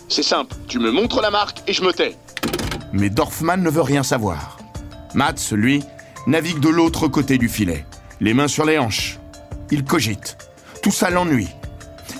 C'est 0.08 0.24
simple, 0.24 0.56
tu 0.68 0.80
me 0.80 0.92
montres 0.92 1.22
la 1.22 1.32
marque 1.32 1.62
et 1.68 1.74
je 1.74 1.84
me 1.84 1.94
tais. 1.94 2.18
Mais 2.92 3.10
Dorfman 3.10 3.58
ne 3.58 3.70
veut 3.70 3.82
rien 3.82 4.04
savoir. 4.04 4.58
Mats, 5.14 5.52
lui, 5.52 5.84
navigue 6.28 6.60
de 6.60 6.70
l'autre 6.70 7.08
côté 7.08 7.38
du 7.38 7.48
filet, 7.48 7.86
les 8.20 8.34
mains 8.34 8.48
sur 8.48 8.66
les 8.66 8.78
hanches. 8.78 9.20
Il 9.72 9.84
cogite. 9.84 10.38
Tout 10.82 10.92
ça 10.92 11.10
l'ennuie. 11.10 11.50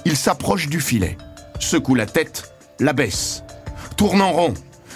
Il 0.06 0.16
s'approche 0.16 0.68
du 0.68 0.80
filet, 0.80 1.18
secoue 1.60 1.96
la 1.96 2.06
tête, 2.06 2.54
la 2.80 2.94
baisse, 2.94 3.44
tourne 3.98 4.22
en 4.22 4.32
rond, 4.32 4.54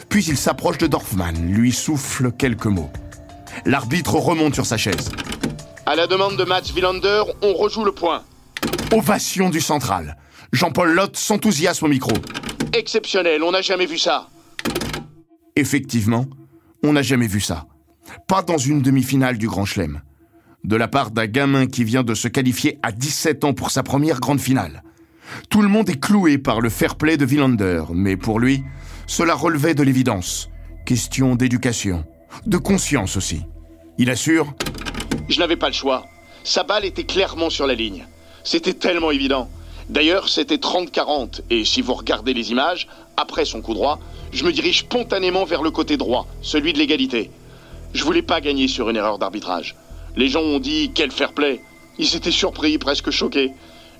puis 0.09 0.23
il 0.25 0.37
s'approche 0.37 0.77
de 0.77 0.87
Dorfman, 0.87 1.33
lui 1.33 1.71
souffle 1.71 2.31
quelques 2.31 2.67
mots. 2.67 2.91
L'arbitre 3.65 4.15
remonte 4.15 4.53
sur 4.53 4.65
sa 4.65 4.77
chaise. 4.77 5.11
À 5.85 5.95
la 5.95 6.07
demande 6.07 6.37
de 6.37 6.43
Mats 6.43 6.71
Wilander, 6.73 7.23
on 7.41 7.53
rejoue 7.53 7.83
le 7.83 7.91
point. 7.91 8.23
Ovation 8.93 9.49
du 9.49 9.59
central. 9.59 10.17
Jean-Paul 10.51 10.93
Lotte 10.93 11.17
s'enthousiasme 11.17 11.85
au 11.85 11.87
micro. 11.87 12.11
Exceptionnel, 12.73 13.41
on 13.41 13.51
n'a 13.51 13.63
jamais 13.63 13.87
vu 13.87 13.97
ça. 13.97 14.29
Effectivement, 15.55 16.27
on 16.83 16.93
n'a 16.93 17.01
jamais 17.01 17.25
vu 17.25 17.41
ça. 17.41 17.65
Pas 18.27 18.43
dans 18.43 18.59
une 18.59 18.83
demi-finale 18.83 19.39
du 19.39 19.47
Grand 19.47 19.65
Chelem. 19.65 20.03
De 20.63 20.75
la 20.75 20.87
part 20.87 21.09
d'un 21.09 21.25
gamin 21.25 21.65
qui 21.65 21.83
vient 21.83 22.03
de 22.03 22.13
se 22.13 22.27
qualifier 22.27 22.77
à 22.83 22.91
17 22.91 23.45
ans 23.45 23.53
pour 23.53 23.71
sa 23.71 23.81
première 23.81 24.19
grande 24.19 24.39
finale. 24.39 24.83
Tout 25.49 25.63
le 25.63 25.69
monde 25.69 25.89
est 25.89 25.99
cloué 25.99 26.37
par 26.37 26.61
le 26.61 26.69
fair 26.69 26.95
play 26.95 27.17
de 27.17 27.25
Villander, 27.25 27.85
mais 27.95 28.15
pour 28.15 28.39
lui, 28.39 28.63
cela 29.07 29.33
relevait 29.33 29.73
de 29.73 29.81
l'évidence. 29.81 30.51
Question 30.85 31.33
d'éducation, 31.33 32.05
de 32.45 32.57
conscience 32.57 33.17
aussi. 33.17 33.41
Il 33.97 34.11
assure 34.11 34.53
Je 35.29 35.39
n'avais 35.39 35.57
pas 35.57 35.69
le 35.69 35.73
choix. 35.73 36.05
Sa 36.43 36.61
balle 36.61 36.85
était 36.85 37.05
clairement 37.05 37.49
sur 37.49 37.65
la 37.65 37.73
ligne. 37.73 38.05
C'était 38.43 38.73
tellement 38.73 39.11
évident. 39.11 39.49
D'ailleurs, 39.89 40.29
c'était 40.29 40.55
30-40, 40.55 41.41
et 41.49 41.65
si 41.65 41.81
vous 41.81 41.93
regardez 41.93 42.33
les 42.33 42.51
images, 42.51 42.87
après 43.17 43.45
son 43.45 43.61
coup 43.61 43.73
droit, 43.73 43.99
je 44.31 44.43
me 44.45 44.51
dirige 44.51 44.79
spontanément 44.79 45.45
vers 45.45 45.61
le 45.61 45.71
côté 45.71 45.97
droit, 45.97 46.27
celui 46.41 46.73
de 46.73 46.77
l'égalité. 46.77 47.31
Je 47.93 48.03
voulais 48.03 48.21
pas 48.21 48.41
gagner 48.41 48.67
sur 48.67 48.89
une 48.89 48.95
erreur 48.95 49.19
d'arbitrage. 49.19 49.75
Les 50.15 50.29
gens 50.29 50.41
ont 50.41 50.59
dit 50.59 50.91
quel 50.93 51.11
fair 51.11 51.33
play. 51.33 51.61
Ils 51.97 52.15
étaient 52.15 52.31
surpris, 52.31 52.77
presque 52.77 53.11
choqués. 53.11 53.51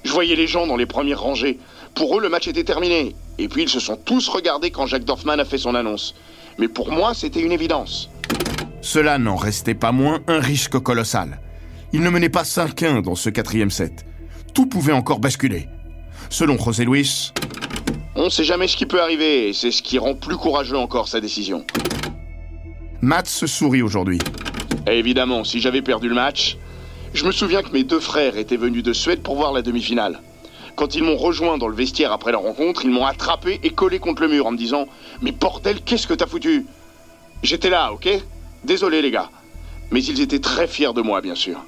Je 0.03 0.11
voyais 0.11 0.35
les 0.35 0.47
gens 0.47 0.67
dans 0.67 0.77
les 0.77 0.85
premières 0.85 1.21
rangées. 1.21 1.59
Pour 1.93 2.17
eux, 2.17 2.21
le 2.21 2.29
match 2.29 2.47
était 2.47 2.63
terminé. 2.63 3.15
Et 3.37 3.47
puis 3.47 3.63
ils 3.63 3.69
se 3.69 3.79
sont 3.79 3.95
tous 3.95 4.27
regardés 4.29 4.71
quand 4.71 4.87
Jacques 4.87 5.05
Dorfman 5.05 5.39
a 5.39 5.45
fait 5.45 5.57
son 5.57 5.75
annonce. 5.75 6.15
Mais 6.57 6.67
pour 6.67 6.91
moi, 6.91 7.13
c'était 7.13 7.41
une 7.41 7.51
évidence. 7.51 8.09
Cela 8.81 9.17
n'en 9.17 9.35
restait 9.35 9.75
pas 9.75 9.91
moins 9.91 10.21
un 10.27 10.39
risque 10.39 10.79
colossal. 10.79 11.39
Il 11.93 12.01
ne 12.01 12.09
menait 12.09 12.29
pas 12.29 12.43
5-1 12.43 13.01
dans 13.01 13.15
ce 13.15 13.29
quatrième 13.29 13.71
set. 13.71 14.05
Tout 14.53 14.67
pouvait 14.67 14.93
encore 14.93 15.19
basculer. 15.19 15.67
Selon 16.29 16.57
José 16.57 16.85
Luis, 16.85 17.33
on 18.15 18.25
ne 18.25 18.29
sait 18.29 18.43
jamais 18.43 18.67
ce 18.67 18.77
qui 18.77 18.85
peut 18.85 19.01
arriver, 19.01 19.49
et 19.49 19.53
c'est 19.53 19.71
ce 19.71 19.81
qui 19.81 19.97
rend 19.97 20.13
plus 20.13 20.37
courageux 20.37 20.77
encore 20.77 21.07
sa 21.07 21.19
décision. 21.19 21.65
Matt 23.01 23.27
se 23.27 23.47
sourit 23.47 23.81
aujourd'hui. 23.81 24.19
évidemment, 24.87 25.43
si 25.43 25.59
j'avais 25.59 25.81
perdu 25.81 26.07
le 26.07 26.15
match, 26.15 26.57
je 27.13 27.25
me 27.25 27.31
souviens 27.31 27.63
que 27.63 27.71
mes 27.71 27.83
deux 27.83 27.99
frères 27.99 28.37
étaient 28.37 28.57
venus 28.57 28.83
de 28.83 28.93
Suède 28.93 29.23
pour 29.23 29.35
voir 29.35 29.53
la 29.53 29.63
demi-finale. 29.63 30.21
Quand 30.75 30.95
ils 30.95 31.03
m'ont 31.03 31.17
rejoint 31.17 31.57
dans 31.57 31.67
le 31.67 31.75
vestiaire 31.75 32.11
après 32.11 32.31
la 32.31 32.37
rencontre, 32.37 32.85
ils 32.85 32.91
m'ont 32.91 33.05
attrapé 33.05 33.59
et 33.63 33.71
collé 33.71 33.99
contre 33.99 34.21
le 34.21 34.27
mur 34.27 34.45
en 34.45 34.51
me 34.51 34.57
disant 34.57 34.87
Mais 35.21 35.31
bordel, 35.31 35.81
qu'est-ce 35.81 36.07
que 36.07 36.13
t'as 36.13 36.27
foutu? 36.27 36.65
J'étais 37.41 37.69
là, 37.69 37.91
ok? 37.91 38.07
Désolé 38.63 39.01
les 39.01 39.11
gars. 39.11 39.29
Mais 39.91 40.03
ils 40.03 40.21
étaient 40.21 40.39
très 40.39 40.67
fiers 40.67 40.93
de 40.93 41.01
moi, 41.01 41.21
bien 41.21 41.35
sûr. 41.35 41.63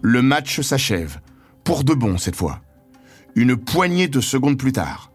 Le 0.00 0.22
match 0.22 0.60
s'achève 0.60 1.18
pour 1.64 1.82
de 1.82 1.92
bon 1.92 2.18
cette 2.18 2.36
fois. 2.36 2.60
Une 3.34 3.56
poignée 3.56 4.06
de 4.06 4.20
secondes 4.20 4.56
plus 4.56 4.72
tard. 4.72 5.10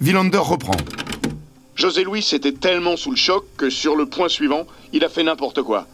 Villander 0.00 0.38
reprend. 0.38 0.76
José 1.76 2.04
Luis 2.04 2.28
était 2.32 2.52
tellement 2.52 2.96
sous 2.96 3.10
le 3.10 3.16
choc 3.16 3.44
que 3.56 3.70
sur 3.70 3.94
le 3.94 4.06
point 4.06 4.28
suivant, 4.28 4.66
il 4.92 5.04
a 5.04 5.08
fait 5.08 5.22
n'importe 5.22 5.62
quoi. 5.62 5.86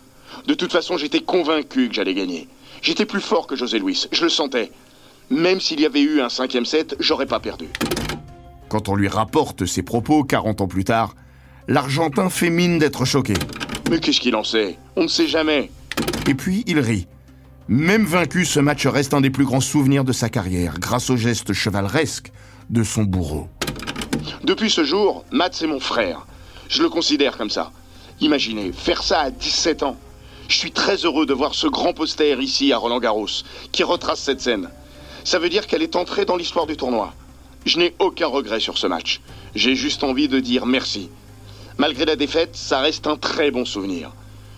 De 0.47 0.55
toute 0.55 0.73
façon, 0.73 0.97
j'étais 0.97 1.21
convaincu 1.21 1.89
que 1.89 1.95
j'allais 1.95 2.15
gagner. 2.15 2.49
J'étais 2.81 3.05
plus 3.05 3.21
fort 3.21 3.47
que 3.47 3.55
José 3.55 3.79
Luis, 3.79 4.07
je 4.11 4.25
le 4.25 4.31
sentais. 4.31 4.73
Même 5.29 5.61
s'il 5.61 5.81
y 5.81 5.87
avait 5.87 6.01
eu 6.01 6.21
un 6.21 6.29
cinquième 6.31 6.65
set, 6.65 6.97
j'aurais 7.01 7.27
pas 7.27 7.39
perdu. 7.39 7.67
Quand 8.71 8.89
on 8.89 8.95
lui 8.95 9.09
rapporte 9.09 9.67
ses 9.67 9.83
propos 9.83 10.25
40 10.25 10.63
ans 10.63 10.69
plus 10.69 10.85
tard, 10.85 11.15
l'Argentin 11.69 12.31
fait 12.31 12.51
mine 12.51 12.79
d'être 12.79 13.05
choqué. 13.05 13.35
Mais 13.91 14.01
qu'est-ce 14.01 14.21
qu'il 14.21 14.37
en 14.37 14.45
sait? 14.45 14.79
On 14.97 15.03
ne 15.03 15.09
sait 15.09 15.27
jamais. 15.27 15.71
Et 16.27 16.35
puis 16.35 16.65
il 16.67 16.79
rit. 16.79 17.07
Même 17.73 18.05
vaincu, 18.05 18.45
ce 18.45 18.61
match 18.61 18.87
reste 18.87 19.15
un 19.15 19.23
des 19.23 19.31
plus 19.31 19.47
grands 19.47 19.63
souvenirs 19.63 20.05
de 20.05 20.13
sa 20.13 20.29
carrière, 20.29 20.79
grâce 20.79 21.09
au 21.09 21.17
geste 21.17 21.55
chevaleresque 21.55 22.31
de 22.69 22.83
son 22.83 23.05
bourreau. 23.05 23.49
Depuis 24.45 24.69
ce 24.69 24.85
jour, 24.85 25.25
Matt 25.31 25.55
c'est 25.55 25.67
mon 25.67 25.81
frère. 25.81 26.27
Je 26.69 26.83
le 26.83 26.91
considère 26.91 27.39
comme 27.39 27.49
ça. 27.49 27.73
Imaginez, 28.21 28.73
faire 28.73 29.03
ça 29.03 29.21
à 29.21 29.31
17 29.31 29.85
ans. 29.85 29.97
Je 30.49 30.57
suis 30.59 30.71
très 30.71 30.97
heureux 31.07 31.25
de 31.25 31.33
voir 31.33 31.55
ce 31.55 31.67
grand 31.67 31.95
poster 31.95 32.39
ici 32.43 32.75
à 32.75 32.77
Roland 32.77 33.01
Garros, 33.01 33.41
qui 33.73 33.85
retrace 33.85 34.21
cette 34.21 34.43
scène. 34.43 34.69
Ça 35.25 35.39
veut 35.39 35.49
dire 35.49 35.67
qu'elle 35.67 35.83
est 35.83 35.97
entrée 35.97 36.27
dans 36.27 36.37
l'histoire 36.37 36.67
du 36.67 36.77
tournoi. 36.77 37.15
Je 37.65 37.79
n'ai 37.79 37.95
aucun 38.01 38.27
regret 38.27 38.61
sur 38.61 38.77
ce 38.77 38.87
match. 38.87 39.23
J'ai 39.55 39.77
juste 39.77 40.05
envie 40.05 40.29
de 40.29 40.41
dire 40.41 40.67
merci. 40.67 41.09
Malgré 41.79 42.05
la 42.05 42.17
défaite, 42.17 42.55
ça 42.55 42.81
reste 42.81 43.07
un 43.07 43.17
très 43.17 43.51
bon 43.51 43.65
souvenir. 43.65 44.13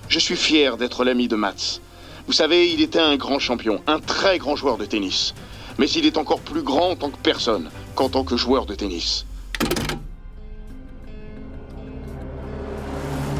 Je 0.08 0.18
suis 0.18 0.34
fier 0.34 0.76
d'être 0.76 1.04
l'ami 1.04 1.28
de 1.28 1.36
Mats. 1.36 1.78
Vous 2.26 2.32
savez, 2.32 2.70
il 2.70 2.80
était 2.80 3.00
un 3.00 3.16
grand 3.16 3.38
champion, 3.38 3.82
un 3.86 3.98
très 3.98 4.38
grand 4.38 4.56
joueur 4.56 4.78
de 4.78 4.86
tennis. 4.86 5.34
Mais 5.76 5.90
il 5.90 6.06
est 6.06 6.16
encore 6.16 6.40
plus 6.40 6.62
grand 6.62 6.90
en 6.90 6.96
tant 6.96 7.10
que 7.10 7.18
personne 7.22 7.68
qu'en 7.94 8.08
tant 8.08 8.24
que 8.24 8.36
joueur 8.36 8.64
de 8.64 8.74
tennis. 8.74 9.26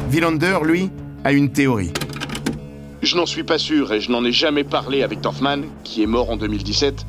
Villander, 0.09 0.59
lui, 0.63 0.91
a 1.23 1.31
une 1.31 1.51
théorie. 1.51 1.91
Je 3.01 3.15
n'en 3.17 3.25
suis 3.25 3.43
pas 3.43 3.57
sûr 3.57 3.91
et 3.91 4.01
je 4.01 4.11
n'en 4.11 4.23
ai 4.23 4.31
jamais 4.31 4.63
parlé 4.63 5.01
avec 5.01 5.19
Dorfman, 5.19 5.63
qui 5.83 6.03
est 6.03 6.07
mort 6.07 6.29
en 6.29 6.37
2017, 6.37 7.05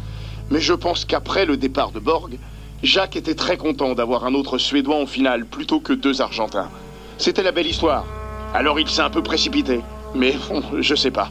mais 0.50 0.60
je 0.60 0.72
pense 0.72 1.04
qu'après 1.04 1.44
le 1.44 1.56
départ 1.56 1.90
de 1.90 2.00
Borg, 2.00 2.38
Jacques 2.82 3.16
était 3.16 3.34
très 3.34 3.56
content 3.56 3.94
d'avoir 3.94 4.24
un 4.24 4.34
autre 4.34 4.58
Suédois 4.58 4.96
en 4.96 5.06
finale 5.06 5.44
plutôt 5.44 5.80
que 5.80 5.92
deux 5.92 6.22
Argentins. 6.22 6.70
C'était 7.18 7.42
la 7.42 7.52
belle 7.52 7.66
histoire. 7.66 8.06
Alors 8.54 8.80
il 8.80 8.88
s'est 8.88 9.02
un 9.02 9.10
peu 9.10 9.22
précipité, 9.22 9.80
mais 10.14 10.34
bon, 10.48 10.62
je 10.80 10.94
sais 10.94 11.10
pas. 11.10 11.30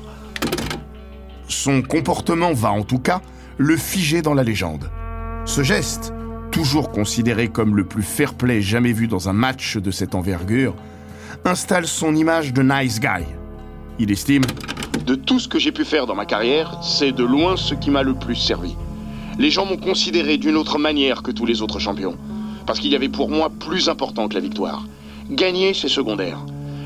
Son 1.47 1.81
comportement 1.81 2.53
va 2.53 2.71
en 2.71 2.83
tout 2.83 2.99
cas 2.99 3.21
le 3.57 3.77
figer 3.77 4.21
dans 4.21 4.33
la 4.33 4.43
légende. 4.43 4.89
Ce 5.45 5.63
geste, 5.63 6.13
toujours 6.51 6.91
considéré 6.91 7.49
comme 7.49 7.75
le 7.75 7.85
plus 7.85 8.03
fair-play 8.03 8.61
jamais 8.61 8.93
vu 8.93 9.07
dans 9.07 9.29
un 9.29 9.33
match 9.33 9.77
de 9.77 9.91
cette 9.91 10.15
envergure, 10.15 10.75
installe 11.43 11.87
son 11.87 12.15
image 12.15 12.53
de 12.53 12.63
nice 12.63 12.99
guy. 12.99 13.23
Il 13.99 14.11
estime 14.11 14.43
De 15.05 15.15
tout 15.15 15.39
ce 15.39 15.47
que 15.47 15.59
j'ai 15.59 15.71
pu 15.71 15.85
faire 15.85 16.07
dans 16.07 16.15
ma 16.15 16.25
carrière, 16.25 16.79
c'est 16.81 17.11
de 17.11 17.23
loin 17.23 17.57
ce 17.57 17.75
qui 17.75 17.91
m'a 17.91 18.03
le 18.03 18.15
plus 18.15 18.35
servi. 18.35 18.75
Les 19.37 19.51
gens 19.51 19.65
m'ont 19.65 19.77
considéré 19.77 20.37
d'une 20.37 20.55
autre 20.55 20.79
manière 20.79 21.21
que 21.21 21.31
tous 21.31 21.45
les 21.45 21.61
autres 21.61 21.79
champions, 21.79 22.17
parce 22.65 22.79
qu'il 22.79 22.91
y 22.91 22.95
avait 22.95 23.09
pour 23.09 23.29
moi 23.29 23.51
plus 23.51 23.89
important 23.89 24.27
que 24.27 24.33
la 24.33 24.39
victoire. 24.39 24.85
Gagner, 25.29 25.73
c'est 25.73 25.89
secondaire 25.89 26.39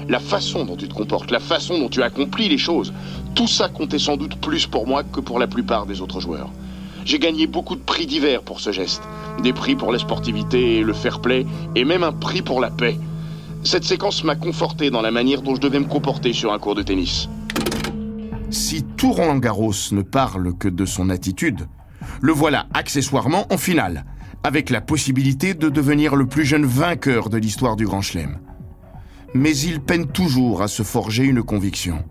la 0.09 0.19
façon 0.19 0.65
dont 0.65 0.75
tu 0.75 0.87
te 0.87 0.93
comportes, 0.93 1.31
la 1.31 1.39
façon 1.39 1.77
dont 1.77 1.87
tu 1.87 2.01
accomplis 2.01 2.49
les 2.49 2.57
choses, 2.57 2.91
tout 3.35 3.47
ça 3.47 3.69
comptait 3.69 3.99
sans 3.99 4.17
doute 4.17 4.35
plus 4.35 4.67
pour 4.67 4.87
moi 4.87 5.03
que 5.03 5.19
pour 5.19 5.39
la 5.39 5.47
plupart 5.47 5.85
des 5.85 6.01
autres 6.01 6.19
joueurs. 6.19 6.49
J'ai 7.05 7.19
gagné 7.19 7.47
beaucoup 7.47 7.75
de 7.75 7.81
prix 7.81 8.05
divers 8.05 8.43
pour 8.43 8.59
ce 8.59 8.71
geste. 8.71 9.01
Des 9.41 9.53
prix 9.53 9.75
pour 9.75 9.91
la 9.91 9.99
sportivité 9.99 10.81
le 10.81 10.93
fair 10.93 11.21
play, 11.21 11.45
et 11.75 11.85
même 11.85 12.03
un 12.03 12.11
prix 12.11 12.41
pour 12.41 12.59
la 12.59 12.69
paix. 12.69 12.97
Cette 13.63 13.83
séquence 13.83 14.23
m'a 14.23 14.35
conforté 14.35 14.89
dans 14.89 15.01
la 15.01 15.11
manière 15.11 15.41
dont 15.41 15.55
je 15.55 15.61
devais 15.61 15.79
me 15.79 15.85
comporter 15.85 16.33
sur 16.33 16.53
un 16.53 16.59
cours 16.59 16.75
de 16.75 16.83
tennis. 16.83 17.29
Si 18.49 18.83
tout 18.83 19.11
Roland 19.11 19.37
Garros 19.37 19.73
ne 19.91 20.01
parle 20.01 20.57
que 20.57 20.67
de 20.67 20.85
son 20.85 21.09
attitude, 21.09 21.67
le 22.21 22.31
voilà 22.31 22.67
accessoirement 22.73 23.45
en 23.51 23.57
finale, 23.57 24.05
avec 24.43 24.69
la 24.69 24.81
possibilité 24.81 25.53
de 25.53 25.69
devenir 25.69 26.15
le 26.15 26.25
plus 26.25 26.45
jeune 26.45 26.65
vainqueur 26.65 27.29
de 27.29 27.37
l'histoire 27.37 27.75
du 27.75 27.85
Grand 27.85 28.01
Chelem 28.01 28.39
mais 29.33 29.55
il 29.57 29.79
peine 29.79 30.07
toujours 30.07 30.61
à 30.61 30.67
se 30.67 30.83
forger 30.83 31.23
une 31.23 31.43
conviction. 31.43 32.03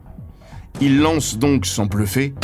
Il 0.81 1.00
lance 1.00 1.38
donc 1.38 1.66
sans 1.66 1.87
bluffer. 1.87 2.35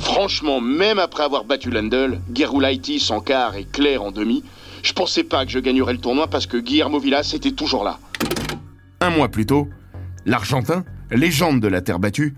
Franchement, 0.00 0.60
même 0.60 0.98
après 0.98 1.24
avoir 1.24 1.44
battu 1.44 1.70
Lendl, 1.70 2.20
Gerulaiti 2.34 3.04
en 3.10 3.20
quart 3.20 3.56
et 3.56 3.64
Claire 3.64 4.02
en 4.02 4.12
demi, 4.12 4.44
je 4.82 4.92
pensais 4.92 5.24
pas 5.24 5.44
que 5.44 5.50
je 5.50 5.58
gagnerais 5.58 5.94
le 5.94 5.98
tournoi 5.98 6.28
parce 6.28 6.46
que 6.46 6.56
Guillermo 6.56 6.98
Villas 6.98 7.32
était 7.34 7.52
toujours 7.52 7.84
là. 7.84 7.98
Un 9.00 9.10
mois 9.10 9.28
plus 9.28 9.46
tôt, 9.46 9.68
l'Argentin, 10.26 10.84
légende 11.10 11.60
de 11.60 11.68
la 11.68 11.80
terre 11.80 11.98
battue, 11.98 12.34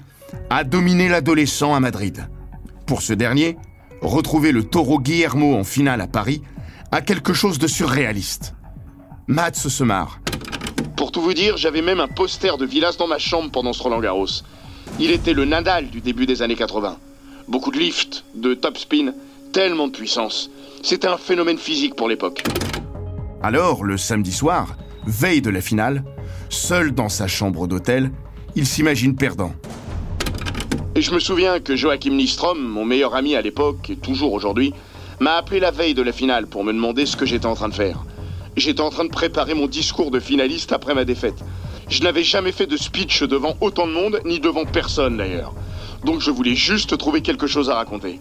a 0.50 0.64
dominé 0.64 1.08
l'adolescent 1.08 1.74
à 1.74 1.80
Madrid. 1.80 2.28
Pour 2.86 3.02
ce 3.02 3.12
dernier, 3.12 3.56
retrouver 4.00 4.52
le 4.52 4.64
taureau 4.64 5.00
Guillermo 5.00 5.54
en 5.56 5.64
finale 5.64 6.00
à 6.00 6.06
Paris 6.06 6.42
a 6.92 7.00
quelque 7.00 7.32
chose 7.32 7.58
de 7.58 7.66
surréaliste. 7.66 8.54
Mats 9.26 9.54
se 9.54 9.82
marre. 9.82 10.20
Pour 10.96 11.10
tout 11.10 11.20
vous 11.20 11.34
dire, 11.34 11.56
j'avais 11.56 11.82
même 11.82 12.00
un 12.00 12.08
poster 12.08 12.56
de 12.58 12.64
Villas 12.64 12.96
dans 12.98 13.08
ma 13.08 13.18
chambre 13.18 13.50
pendant 13.50 13.72
ce 13.72 13.82
Roland 13.82 14.00
Garros. 14.00 14.26
Il 14.98 15.10
était 15.10 15.32
le 15.32 15.44
Nadal 15.44 15.88
du 15.88 16.00
début 16.00 16.26
des 16.26 16.42
années 16.42 16.56
80. 16.56 16.96
Beaucoup 17.48 17.70
de 17.70 17.78
lift, 17.78 18.24
de 18.34 18.54
top 18.54 18.78
spin, 18.78 19.12
tellement 19.52 19.88
de 19.88 19.92
puissance. 19.92 20.50
C'était 20.82 21.06
un 21.06 21.18
phénomène 21.18 21.58
physique 21.58 21.94
pour 21.94 22.08
l'époque. 22.08 22.42
Alors, 23.42 23.84
le 23.84 23.96
samedi 23.96 24.32
soir, 24.32 24.76
veille 25.06 25.42
de 25.42 25.50
la 25.50 25.60
finale, 25.60 26.04
seul 26.48 26.92
dans 26.92 27.08
sa 27.08 27.28
chambre 27.28 27.66
d'hôtel, 27.66 28.10
il 28.54 28.66
s'imagine 28.66 29.16
perdant. 29.16 29.52
Et 30.94 31.02
je 31.02 31.12
me 31.12 31.20
souviens 31.20 31.60
que 31.60 31.76
Joachim 31.76 32.14
Nistrom, 32.14 32.58
mon 32.58 32.86
meilleur 32.86 33.14
ami 33.14 33.36
à 33.36 33.42
l'époque 33.42 33.90
et 33.90 33.96
toujours 33.96 34.32
aujourd'hui, 34.32 34.72
m'a 35.20 35.34
appelé 35.36 35.60
la 35.60 35.70
veille 35.70 35.94
de 35.94 36.02
la 36.02 36.12
finale 36.12 36.46
pour 36.46 36.64
me 36.64 36.72
demander 36.72 37.04
ce 37.04 37.16
que 37.16 37.26
j'étais 37.26 37.46
en 37.46 37.54
train 37.54 37.68
de 37.68 37.74
faire. 37.74 38.04
J'étais 38.56 38.80
en 38.80 38.90
train 38.90 39.04
de 39.04 39.10
préparer 39.10 39.52
mon 39.52 39.66
discours 39.66 40.10
de 40.10 40.20
finaliste 40.20 40.72
après 40.72 40.94
ma 40.94 41.04
défaite. 41.04 41.44
Je 41.88 42.02
n'avais 42.02 42.24
jamais 42.24 42.52
fait 42.52 42.66
de 42.66 42.76
speech 42.76 43.22
devant 43.22 43.56
autant 43.60 43.86
de 43.86 43.92
monde, 43.92 44.20
ni 44.24 44.40
devant 44.40 44.64
personne 44.64 45.16
d'ailleurs. 45.16 45.54
Donc 46.04 46.20
je 46.20 46.30
voulais 46.30 46.54
juste 46.54 46.98
trouver 46.98 47.22
quelque 47.22 47.46
chose 47.46 47.70
à 47.70 47.74
raconter. 47.74 48.20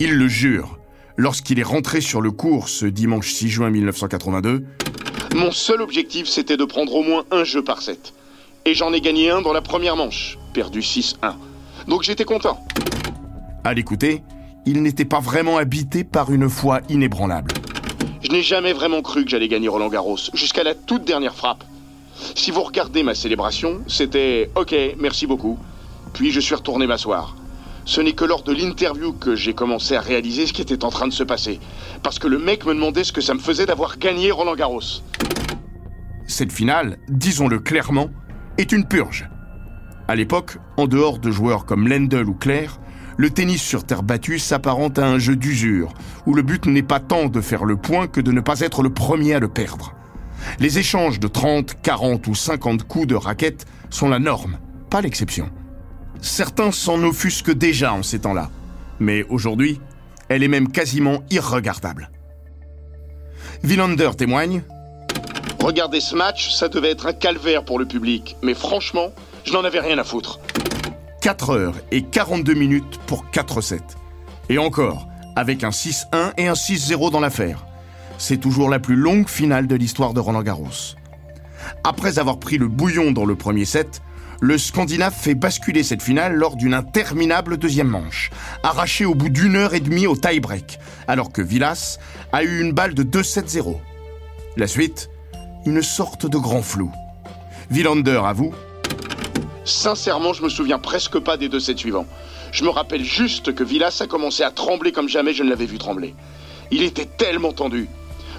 Il 0.00 0.14
le 0.14 0.28
jure. 0.28 0.78
Lorsqu'il 1.16 1.58
est 1.60 1.64
rentré 1.64 2.00
sur 2.00 2.20
le 2.20 2.30
cours 2.30 2.68
ce 2.68 2.86
dimanche 2.86 3.32
6 3.32 3.48
juin 3.48 3.70
1982, 3.70 4.64
Mon 5.34 5.50
seul 5.50 5.80
objectif, 5.80 6.26
c'était 6.28 6.56
de 6.56 6.64
prendre 6.64 6.94
au 6.94 7.02
moins 7.02 7.24
un 7.30 7.44
jeu 7.44 7.62
par 7.62 7.82
set. 7.82 8.12
Et 8.66 8.74
j'en 8.74 8.92
ai 8.92 9.00
gagné 9.00 9.30
un 9.30 9.40
dans 9.40 9.52
la 9.52 9.62
première 9.62 9.96
manche, 9.96 10.38
perdu 10.52 10.80
6-1. 10.80 11.34
Donc 11.88 12.02
j'étais 12.02 12.24
content. 12.24 12.64
À 13.62 13.74
l'écouter, 13.74 14.22
il 14.66 14.82
n'était 14.82 15.04
pas 15.04 15.20
vraiment 15.20 15.56
habité 15.56 16.04
par 16.04 16.32
une 16.32 16.48
foi 16.48 16.80
inébranlable. 16.88 17.52
Je 18.22 18.30
n'ai 18.30 18.42
jamais 18.42 18.72
vraiment 18.72 19.02
cru 19.02 19.24
que 19.24 19.30
j'allais 19.30 19.48
gagner 19.48 19.68
Roland 19.68 19.88
Garros, 19.88 20.18
jusqu'à 20.32 20.64
la 20.64 20.74
toute 20.74 21.04
dernière 21.04 21.34
frappe. 21.34 21.64
Si 22.34 22.50
vous 22.50 22.62
regardez 22.62 23.02
ma 23.02 23.14
célébration, 23.14 23.82
c'était 23.86 24.50
OK, 24.54 24.74
merci 24.98 25.26
beaucoup. 25.26 25.58
Puis 26.12 26.30
je 26.30 26.40
suis 26.40 26.54
retourné 26.54 26.86
m'asseoir. 26.86 27.36
Ce 27.84 28.00
n'est 28.00 28.12
que 28.12 28.24
lors 28.24 28.42
de 28.42 28.52
l'interview 28.52 29.12
que 29.12 29.36
j'ai 29.36 29.52
commencé 29.52 29.94
à 29.94 30.00
réaliser 30.00 30.46
ce 30.46 30.52
qui 30.52 30.62
était 30.62 30.84
en 30.84 30.90
train 30.90 31.06
de 31.06 31.12
se 31.12 31.22
passer. 31.22 31.60
Parce 32.02 32.18
que 32.18 32.28
le 32.28 32.38
mec 32.38 32.64
me 32.64 32.74
demandait 32.74 33.04
ce 33.04 33.12
que 33.12 33.20
ça 33.20 33.34
me 33.34 33.40
faisait 33.40 33.66
d'avoir 33.66 33.98
gagné 33.98 34.30
Roland 34.30 34.54
Garros. 34.54 35.02
Cette 36.26 36.52
finale, 36.52 36.96
disons-le 37.08 37.58
clairement, 37.58 38.08
est 38.56 38.72
une 38.72 38.86
purge. 38.86 39.28
À 40.08 40.14
l'époque, 40.14 40.58
en 40.76 40.86
dehors 40.86 41.18
de 41.18 41.30
joueurs 41.30 41.66
comme 41.66 41.86
Lendl 41.86 42.28
ou 42.28 42.34
Claire, 42.34 42.78
le 43.16 43.30
tennis 43.30 43.62
sur 43.62 43.84
terre 43.84 44.02
battue 44.02 44.38
s'apparente 44.38 44.98
à 44.98 45.06
un 45.06 45.18
jeu 45.18 45.36
d'usure, 45.36 45.92
où 46.26 46.34
le 46.34 46.42
but 46.42 46.66
n'est 46.66 46.82
pas 46.82 47.00
tant 47.00 47.26
de 47.26 47.40
faire 47.40 47.64
le 47.64 47.76
point 47.76 48.06
que 48.06 48.20
de 48.20 48.32
ne 48.32 48.40
pas 48.40 48.60
être 48.60 48.82
le 48.82 48.90
premier 48.90 49.34
à 49.34 49.40
le 49.40 49.48
perdre. 49.48 49.94
Les 50.58 50.78
échanges 50.78 51.20
de 51.20 51.28
30, 51.28 51.80
40 51.82 52.26
ou 52.26 52.34
50 52.34 52.84
coups 52.84 53.06
de 53.06 53.14
raquette 53.14 53.66
sont 53.90 54.08
la 54.08 54.18
norme, 54.18 54.58
pas 54.90 55.00
l'exception. 55.00 55.50
Certains 56.20 56.72
s'en 56.72 57.02
offusquent 57.02 57.54
déjà 57.54 57.92
en 57.92 58.02
ces 58.02 58.20
temps-là, 58.20 58.50
mais 58.98 59.24
aujourd'hui, 59.28 59.80
elle 60.28 60.42
est 60.42 60.48
même 60.48 60.68
quasiment 60.68 61.22
irregardable. 61.30 62.10
Villander 63.62 64.10
témoigne 64.16 64.62
Regardez 65.60 66.00
ce 66.00 66.14
match, 66.14 66.50
ça 66.50 66.68
devait 66.68 66.90
être 66.90 67.06
un 67.06 67.12
calvaire 67.14 67.64
pour 67.64 67.78
le 67.78 67.86
public, 67.86 68.36
mais 68.42 68.54
franchement, 68.54 69.12
je 69.44 69.52
n'en 69.52 69.64
avais 69.64 69.80
rien 69.80 69.96
à 69.98 70.04
foutre. 70.04 70.40
4 71.22 71.50
heures 71.50 71.74
et 71.90 72.02
42 72.02 72.52
minutes 72.52 73.00
pour 73.06 73.24
4-7. 73.32 73.80
Et 74.50 74.58
encore, 74.58 75.08
avec 75.36 75.64
un 75.64 75.70
6-1 75.70 76.32
et 76.36 76.48
un 76.48 76.52
6-0 76.52 77.10
dans 77.10 77.20
l'affaire. 77.20 77.64
C'est 78.18 78.38
toujours 78.38 78.70
la 78.70 78.78
plus 78.78 78.96
longue 78.96 79.28
finale 79.28 79.66
de 79.66 79.74
l'histoire 79.74 80.14
de 80.14 80.20
Roland 80.20 80.42
Garros. 80.42 80.96
Après 81.82 82.18
avoir 82.18 82.38
pris 82.38 82.58
le 82.58 82.68
bouillon 82.68 83.12
dans 83.12 83.24
le 83.24 83.34
premier 83.34 83.64
set, 83.64 84.02
le 84.40 84.58
Scandinave 84.58 85.14
fait 85.14 85.34
basculer 85.34 85.82
cette 85.82 86.02
finale 86.02 86.34
lors 86.34 86.56
d'une 86.56 86.74
interminable 86.74 87.56
deuxième 87.56 87.88
manche, 87.88 88.30
arrachée 88.62 89.04
au 89.04 89.14
bout 89.14 89.28
d'une 89.28 89.56
heure 89.56 89.74
et 89.74 89.80
demie 89.80 90.06
au 90.06 90.16
tie-break, 90.16 90.78
alors 91.08 91.32
que 91.32 91.42
Villas 91.42 91.98
a 92.32 92.44
eu 92.44 92.60
une 92.60 92.72
balle 92.72 92.94
de 92.94 93.02
2-7-0. 93.02 93.78
La 94.56 94.66
suite, 94.66 95.10
une 95.66 95.82
sorte 95.82 96.26
de 96.26 96.36
grand 96.36 96.62
flou. 96.62 96.90
Villander 97.70 98.20
avoue 98.24 98.54
Sincèrement, 99.64 100.34
je 100.34 100.42
me 100.42 100.50
souviens 100.50 100.78
presque 100.78 101.18
pas 101.18 101.38
des 101.38 101.48
deux 101.48 101.60
sets 101.60 101.78
suivants. 101.78 102.06
Je 102.52 102.64
me 102.64 102.68
rappelle 102.68 103.02
juste 103.02 103.54
que 103.54 103.64
Villas 103.64 103.98
a 104.00 104.06
commencé 104.06 104.42
à 104.42 104.50
trembler 104.50 104.92
comme 104.92 105.08
jamais 105.08 105.32
je 105.32 105.42
ne 105.42 105.48
l'avais 105.48 105.64
vu 105.66 105.78
trembler. 105.78 106.14
Il 106.70 106.82
était 106.82 107.06
tellement 107.06 107.52
tendu. 107.52 107.88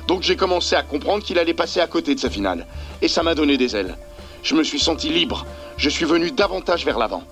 Donc 0.08 0.22
j'ai 0.22 0.36
commencé 0.36 0.76
à 0.76 0.84
comprendre 0.84 1.24
qu'il 1.24 1.40
allait 1.40 1.54
passer 1.54 1.80
à 1.80 1.88
côté 1.88 2.16
de 2.16 2.20
sa 2.20 2.30
finale. 2.30 2.66
Et 3.02 3.08
ça 3.08 3.24
m'a 3.24 3.36
donné 3.36 3.58
des 3.58 3.76
ailes. 3.76 3.96
Je 4.44 4.56
me 4.56 4.64
suis 4.64 4.80
senti 4.80 5.10
libre. 5.10 5.46
Je 5.78 5.90
suis 5.90 6.06
venu 6.06 6.32
davantage 6.32 6.86
vers 6.86 7.00
l'avant. 7.00 7.24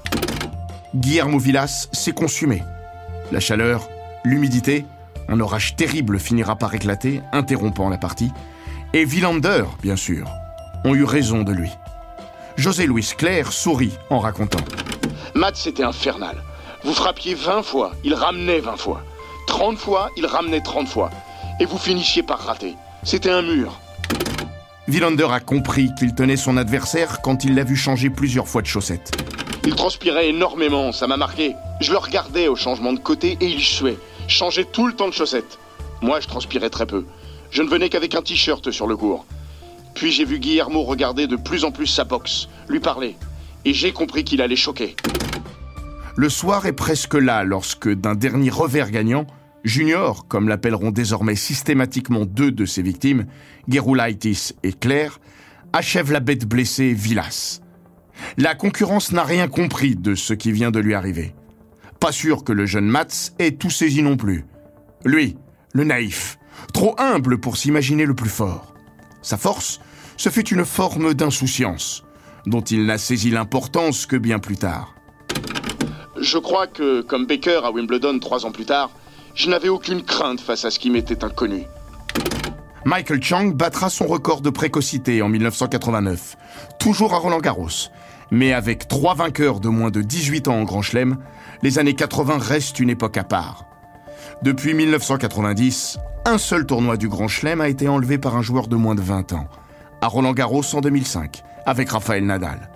Guillermo 0.95 1.39
Villas 1.39 1.89
s'est 1.91 2.11
consumé. 2.11 2.63
La 3.31 3.39
chaleur, 3.39 3.87
l'humidité, 4.23 4.85
un 5.27 5.39
orage 5.39 5.75
terrible 5.75 6.19
finira 6.19 6.55
par 6.55 6.73
éclater, 6.73 7.21
interrompant 7.31 7.89
la 7.89 7.97
partie. 7.97 8.31
Et 8.93 9.05
Villander, 9.05 9.63
bien 9.81 9.95
sûr, 9.95 10.27
ont 10.83 10.93
eu 10.93 11.03
raison 11.03 11.43
de 11.43 11.51
lui. 11.51 11.69
José 12.57 12.85
Luis 12.85 13.13
Claire 13.17 13.51
sourit 13.51 13.93
en 14.09 14.19
racontant. 14.19 14.63
Matt, 15.33 15.55
c'était 15.55 15.83
infernal. 15.83 16.43
Vous 16.83 16.93
frappiez 16.93 17.33
20 17.33 17.63
fois, 17.63 17.93
il 18.03 18.13
ramenait 18.13 18.59
20 18.59 18.77
fois. 18.77 19.01
30 19.47 19.77
fois, 19.77 20.09
il 20.17 20.25
ramenait 20.25 20.61
30 20.61 20.87
fois. 20.87 21.09
Et 21.59 21.65
vous 21.65 21.77
finissiez 21.77 22.23
par 22.23 22.39
rater. 22.39 22.75
C'était 23.03 23.29
un 23.29 23.41
mur. 23.41 23.79
Villander 24.87 25.27
a 25.31 25.39
compris 25.39 25.91
qu'il 25.97 26.13
tenait 26.13 26.37
son 26.37 26.57
adversaire 26.57 27.21
quand 27.21 27.45
il 27.45 27.55
l'a 27.55 27.63
vu 27.63 27.75
changer 27.75 28.09
plusieurs 28.09 28.47
fois 28.47 28.61
de 28.61 28.67
chaussettes. 28.67 29.11
Il 29.65 29.75
transpirait 29.75 30.29
énormément, 30.29 30.91
ça 30.91 31.07
m'a 31.07 31.15
marqué. 31.15 31.55
Je 31.79 31.91
le 31.91 31.97
regardais 31.97 32.49
au 32.49 32.55
changement 32.55 32.91
de 32.91 32.99
côté 32.99 33.37
et 33.39 33.45
il 33.45 33.61
suait. 33.61 33.97
Changeait 34.27 34.65
tout 34.65 34.87
le 34.87 34.93
temps 34.93 35.07
de 35.07 35.13
chaussettes. 35.13 35.57
Moi, 36.01 36.19
je 36.19 36.27
transpirais 36.27 36.69
très 36.69 36.85
peu. 36.85 37.05
Je 37.49 37.61
ne 37.61 37.69
venais 37.69 37.87
qu'avec 37.87 38.13
un 38.15 38.21
t-shirt 38.21 38.71
sur 38.71 38.87
le 38.87 38.97
cours. 38.97 39.25
Puis 39.95 40.11
j'ai 40.11 40.25
vu 40.25 40.39
Guillermo 40.39 40.83
regarder 40.83 41.27
de 41.27 41.35
plus 41.35 41.63
en 41.63 41.71
plus 41.71 41.87
sa 41.87 42.03
boxe, 42.03 42.49
lui 42.67 42.79
parler. 42.79 43.15
Et 43.63 43.73
j'ai 43.73 43.93
compris 43.93 44.23
qu'il 44.23 44.41
allait 44.41 44.55
choquer. 44.55 44.95
Le 46.15 46.29
soir 46.29 46.65
est 46.65 46.73
presque 46.73 47.13
là 47.13 47.43
lorsque, 47.43 47.89
d'un 47.89 48.15
dernier 48.15 48.49
revers 48.49 48.91
gagnant, 48.91 49.25
Junior, 49.63 50.27
comme 50.27 50.49
l'appelleront 50.49 50.91
désormais 50.91 51.35
systématiquement 51.35 52.25
deux 52.25 52.51
de 52.51 52.65
ses 52.65 52.81
victimes, 52.81 53.25
Gerulaitis 53.67 54.51
et 54.63 54.73
Claire, 54.73 55.19
achève 55.71 56.11
la 56.11 56.19
bête 56.19 56.45
blessée 56.45 56.93
Villas. 56.93 57.61
La 58.37 58.55
concurrence 58.55 59.11
n'a 59.11 59.23
rien 59.23 59.47
compris 59.47 59.95
de 59.95 60.15
ce 60.15 60.33
qui 60.33 60.51
vient 60.51 60.71
de 60.71 60.79
lui 60.79 60.93
arriver. 60.93 61.33
Pas 61.99 62.11
sûr 62.11 62.43
que 62.43 62.51
le 62.51 62.65
jeune 62.65 62.87
Mats 62.87 63.31
ait 63.39 63.51
tout 63.51 63.69
saisi 63.69 64.01
non 64.03 64.17
plus. 64.17 64.45
Lui, 65.05 65.37
le 65.73 65.85
naïf, 65.85 66.37
trop 66.73 66.95
humble 66.99 67.39
pour 67.39 67.57
s'imaginer 67.57 68.05
le 68.05 68.13
plus 68.13 68.29
fort. 68.29 68.73
Sa 69.21 69.37
force, 69.37 69.79
ce 70.17 70.29
fut 70.29 70.47
une 70.49 70.65
forme 70.65 71.13
d'insouciance, 71.13 72.03
dont 72.45 72.61
il 72.61 72.85
n'a 72.85 72.97
saisi 72.97 73.29
l'importance 73.29 74.05
que 74.05 74.17
bien 74.17 74.39
plus 74.39 74.57
tard. 74.57 74.93
Je 76.19 76.37
crois 76.37 76.67
que, 76.67 77.01
comme 77.01 77.25
Baker 77.25 77.61
à 77.63 77.71
Wimbledon 77.71 78.19
trois 78.19 78.45
ans 78.45 78.51
plus 78.51 78.65
tard, 78.65 78.91
je 79.35 79.49
n'avais 79.49 79.69
aucune 79.69 80.03
crainte 80.03 80.39
face 80.39 80.65
à 80.65 80.71
ce 80.71 80.79
qui 80.79 80.89
m'était 80.89 81.23
inconnu. 81.23 81.65
Michael 82.85 83.23
Chang 83.23 83.51
battra 83.53 83.89
son 83.89 84.05
record 84.07 84.41
de 84.41 84.49
précocité 84.49 85.21
en 85.21 85.29
1989, 85.29 86.35
toujours 86.79 87.13
à 87.13 87.17
Roland 87.17 87.39
Garros. 87.39 87.89
Mais 88.31 88.51
avec 88.51 88.87
trois 88.87 89.13
vainqueurs 89.13 89.59
de 89.59 89.69
moins 89.69 89.91
de 89.91 90.01
18 90.01 90.47
ans 90.47 90.55
en 90.55 90.63
Grand 90.63 90.81
Chelem, 90.81 91.17
les 91.61 91.79
années 91.79 91.93
80 91.93 92.37
restent 92.39 92.79
une 92.79 92.89
époque 92.89 93.17
à 93.17 93.23
part. 93.23 93.65
Depuis 94.41 94.73
1990, 94.73 95.97
un 96.25 96.37
seul 96.37 96.65
tournoi 96.65 96.97
du 96.97 97.07
Grand 97.07 97.27
Chelem 97.27 97.61
a 97.61 97.69
été 97.69 97.87
enlevé 97.87 98.17
par 98.17 98.35
un 98.35 98.41
joueur 98.41 98.67
de 98.67 98.75
moins 98.75 98.95
de 98.95 99.01
20 99.01 99.33
ans, 99.33 99.47
à 100.01 100.07
Roland 100.07 100.33
Garros 100.33 100.63
en 100.73 100.81
2005, 100.81 101.43
avec 101.65 101.89
Rafael 101.89 102.25
Nadal. 102.25 102.69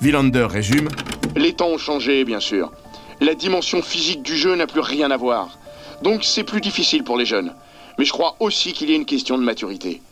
Villander 0.00 0.46
résume 0.48 0.88
Les 1.34 1.54
temps 1.54 1.68
ont 1.68 1.78
changé, 1.78 2.24
bien 2.24 2.40
sûr. 2.40 2.72
La 3.20 3.34
dimension 3.34 3.82
physique 3.82 4.22
du 4.22 4.36
jeu 4.36 4.54
n'a 4.54 4.66
plus 4.66 4.80
rien 4.80 5.10
à 5.10 5.16
voir. 5.16 5.58
Donc 6.02 6.24
c'est 6.24 6.44
plus 6.44 6.60
difficile 6.60 7.04
pour 7.04 7.16
les 7.16 7.26
jeunes. 7.26 7.54
Mais 7.98 8.04
je 8.04 8.12
crois 8.12 8.36
aussi 8.40 8.72
qu'il 8.72 8.90
y 8.90 8.92
a 8.92 8.96
une 8.96 9.04
question 9.04 9.38
de 9.38 9.44
maturité. 9.44 10.02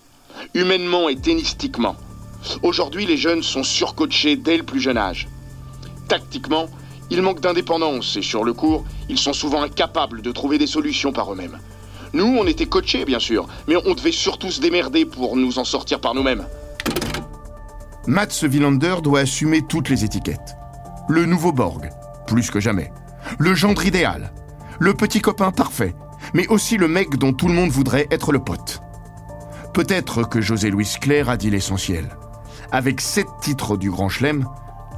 Humainement 0.55 1.09
et 1.09 1.17
tennistiquement. 1.17 1.97
Aujourd'hui, 2.63 3.07
les 3.07 3.17
jeunes 3.17 3.43
sont 3.43 3.63
surcoachés 3.63 4.37
dès 4.37 4.57
le 4.57 4.63
plus 4.63 4.81
jeune 4.81 4.97
âge. 4.97 5.29
Tactiquement, 6.09 6.67
ils 7.11 7.23
manquent 7.23 7.41
d'indépendance 7.41 8.17
et 8.17 8.23
sur 8.23 8.45
le 8.45 8.53
cours, 8.53 8.85
ils 9.09 9.19
sont 9.19 9.33
souvent 9.33 9.63
incapables 9.63 10.23
de 10.23 10.33
trouver 10.33 10.59
des 10.59 10.67
solutions 10.67 11.13
par 11.13 11.33
eux-mêmes. 11.33 11.59
Nous, 12.13 12.25
on 12.25 12.47
était 12.47 12.67
coachés, 12.67 13.05
bien 13.05 13.19
sûr, 13.19 13.49
mais 13.69 13.77
on 13.85 13.95
devait 13.95 14.13
surtout 14.13 14.51
se 14.51 14.61
démerder 14.61 15.05
pour 15.05 15.37
nous 15.37 15.59
en 15.59 15.65
sortir 15.65 16.01
par 16.01 16.15
nous-mêmes. 16.15 16.47
Mats 18.07 18.43
Villander 18.43 18.97
doit 19.03 19.21
assumer 19.21 19.63
toutes 19.69 19.89
les 19.89 20.05
étiquettes. 20.05 20.57
Le 21.09 21.27
nouveau 21.27 21.53
Borg, 21.53 21.91
plus 22.27 22.51
que 22.51 22.61
jamais. 22.61 22.93
Le 23.39 23.55
gendre 23.55 23.85
idéal. 23.85 24.33
Le 24.81 24.95
petit 24.95 25.21
copain 25.21 25.51
parfait. 25.51 25.95
Mais 26.33 26.49
aussi 26.49 26.79
le 26.79 26.89
mec 26.89 27.17
dont 27.17 27.35
tout 27.35 27.49
le 27.49 27.55
monde 27.55 27.71
voudrait 27.71 28.09
être 28.11 28.33
le 28.33 28.39
pote. 28.39 28.81
Peut-être 29.75 30.25
que 30.27 30.41
José 30.41 30.71
Luis 30.71 30.97
Claire 31.01 31.29
a 31.29 31.37
dit 31.37 31.51
l'essentiel. 31.51 32.17
Avec 32.73 33.03
sept 33.03 33.27
titres 33.43 33.77
du 33.77 33.91
Grand 33.91 34.09
Chelem, 34.09 34.47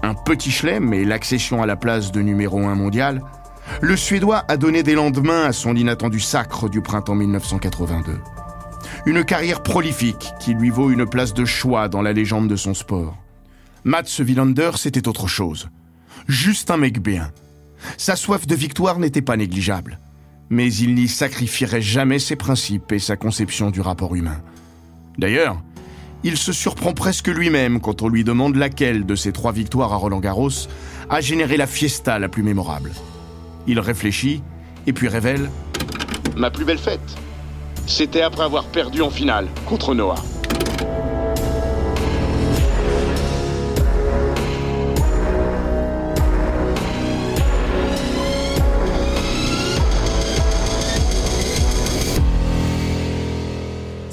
un 0.05 0.15
petit 0.15 0.53
Chelem 0.53 0.95
et 0.95 1.05
l'accession 1.05 1.63
à 1.63 1.67
la 1.67 1.75
place 1.75 2.13
de 2.13 2.23
numéro 2.23 2.65
1 2.65 2.77
mondial, 2.77 3.23
le 3.81 3.97
Suédois 3.97 4.45
a 4.47 4.57
donné 4.57 4.85
des 4.85 4.95
lendemains 4.95 5.45
à 5.45 5.53
son 5.53 5.75
inattendu 5.75 6.21
sacre 6.21 6.69
du 6.69 6.81
printemps 6.81 7.17
1982. 7.17 8.19
Une 9.07 9.25
carrière 9.25 9.65
prolifique 9.65 10.33
qui 10.39 10.55
lui 10.55 10.71
vaut 10.71 10.91
une 10.91 11.07
place 11.07 11.35
de 11.35 11.45
choix 11.45 11.89
dans 11.89 12.03
la 12.03 12.13
légende 12.13 12.49
de 12.49 12.57
son 12.57 12.75
sport. 12.75 13.17
Mats 13.83 14.21
Wilander, 14.21 14.71
c'était 14.77 15.09
autre 15.09 15.27
chose. 15.27 15.71
Juste 16.29 16.71
un 16.71 16.77
mec 16.77 17.01
bien. 17.01 17.33
Sa 17.97 18.17
soif 18.17 18.47
de 18.47 18.55
victoire 18.55 18.99
n'était 18.99 19.23
pas 19.23 19.37
négligeable. 19.37 19.99
Mais 20.51 20.73
il 20.73 20.95
n'y 20.95 21.09
sacrifierait 21.09 21.83
jamais 21.83 22.19
ses 22.19 22.37
principes 22.37 22.93
et 22.93 22.99
sa 22.99 23.17
conception 23.17 23.71
du 23.71 23.81
rapport 23.81 24.15
humain. 24.15 24.43
D'ailleurs, 25.19 25.63
il 26.25 26.37
se 26.37 26.53
surprend 26.53 26.93
presque 26.93 27.29
lui-même 27.29 27.81
quand 27.81 28.03
on 28.03 28.09
lui 28.09 28.23
demande 28.23 28.57
laquelle 28.57 29.05
de 29.05 29.15
ses 29.15 29.33
trois 29.33 29.53
victoires 29.53 29.93
à 29.93 29.97
Roland 29.97 30.21
Garros 30.21 30.51
a 31.11 31.21
généré 31.21 31.57
la 31.57 31.67
fiesta 31.67 32.19
la 32.19 32.29
plus 32.29 32.43
mémorable. 32.43 32.93
Il 33.67 33.81
réfléchit 33.81 34.43
et 34.87 34.93
puis 34.93 35.09
révèle 35.09 35.51
Ma 36.37 36.51
plus 36.51 36.65
belle 36.65 36.79
fête, 36.79 37.01
c'était 37.87 38.23
après 38.23 38.45
avoir 38.45 38.65
perdu 38.65 39.03
en 39.03 39.11
finale 39.11 39.49
contre 39.67 39.95
Noah. 39.95 40.23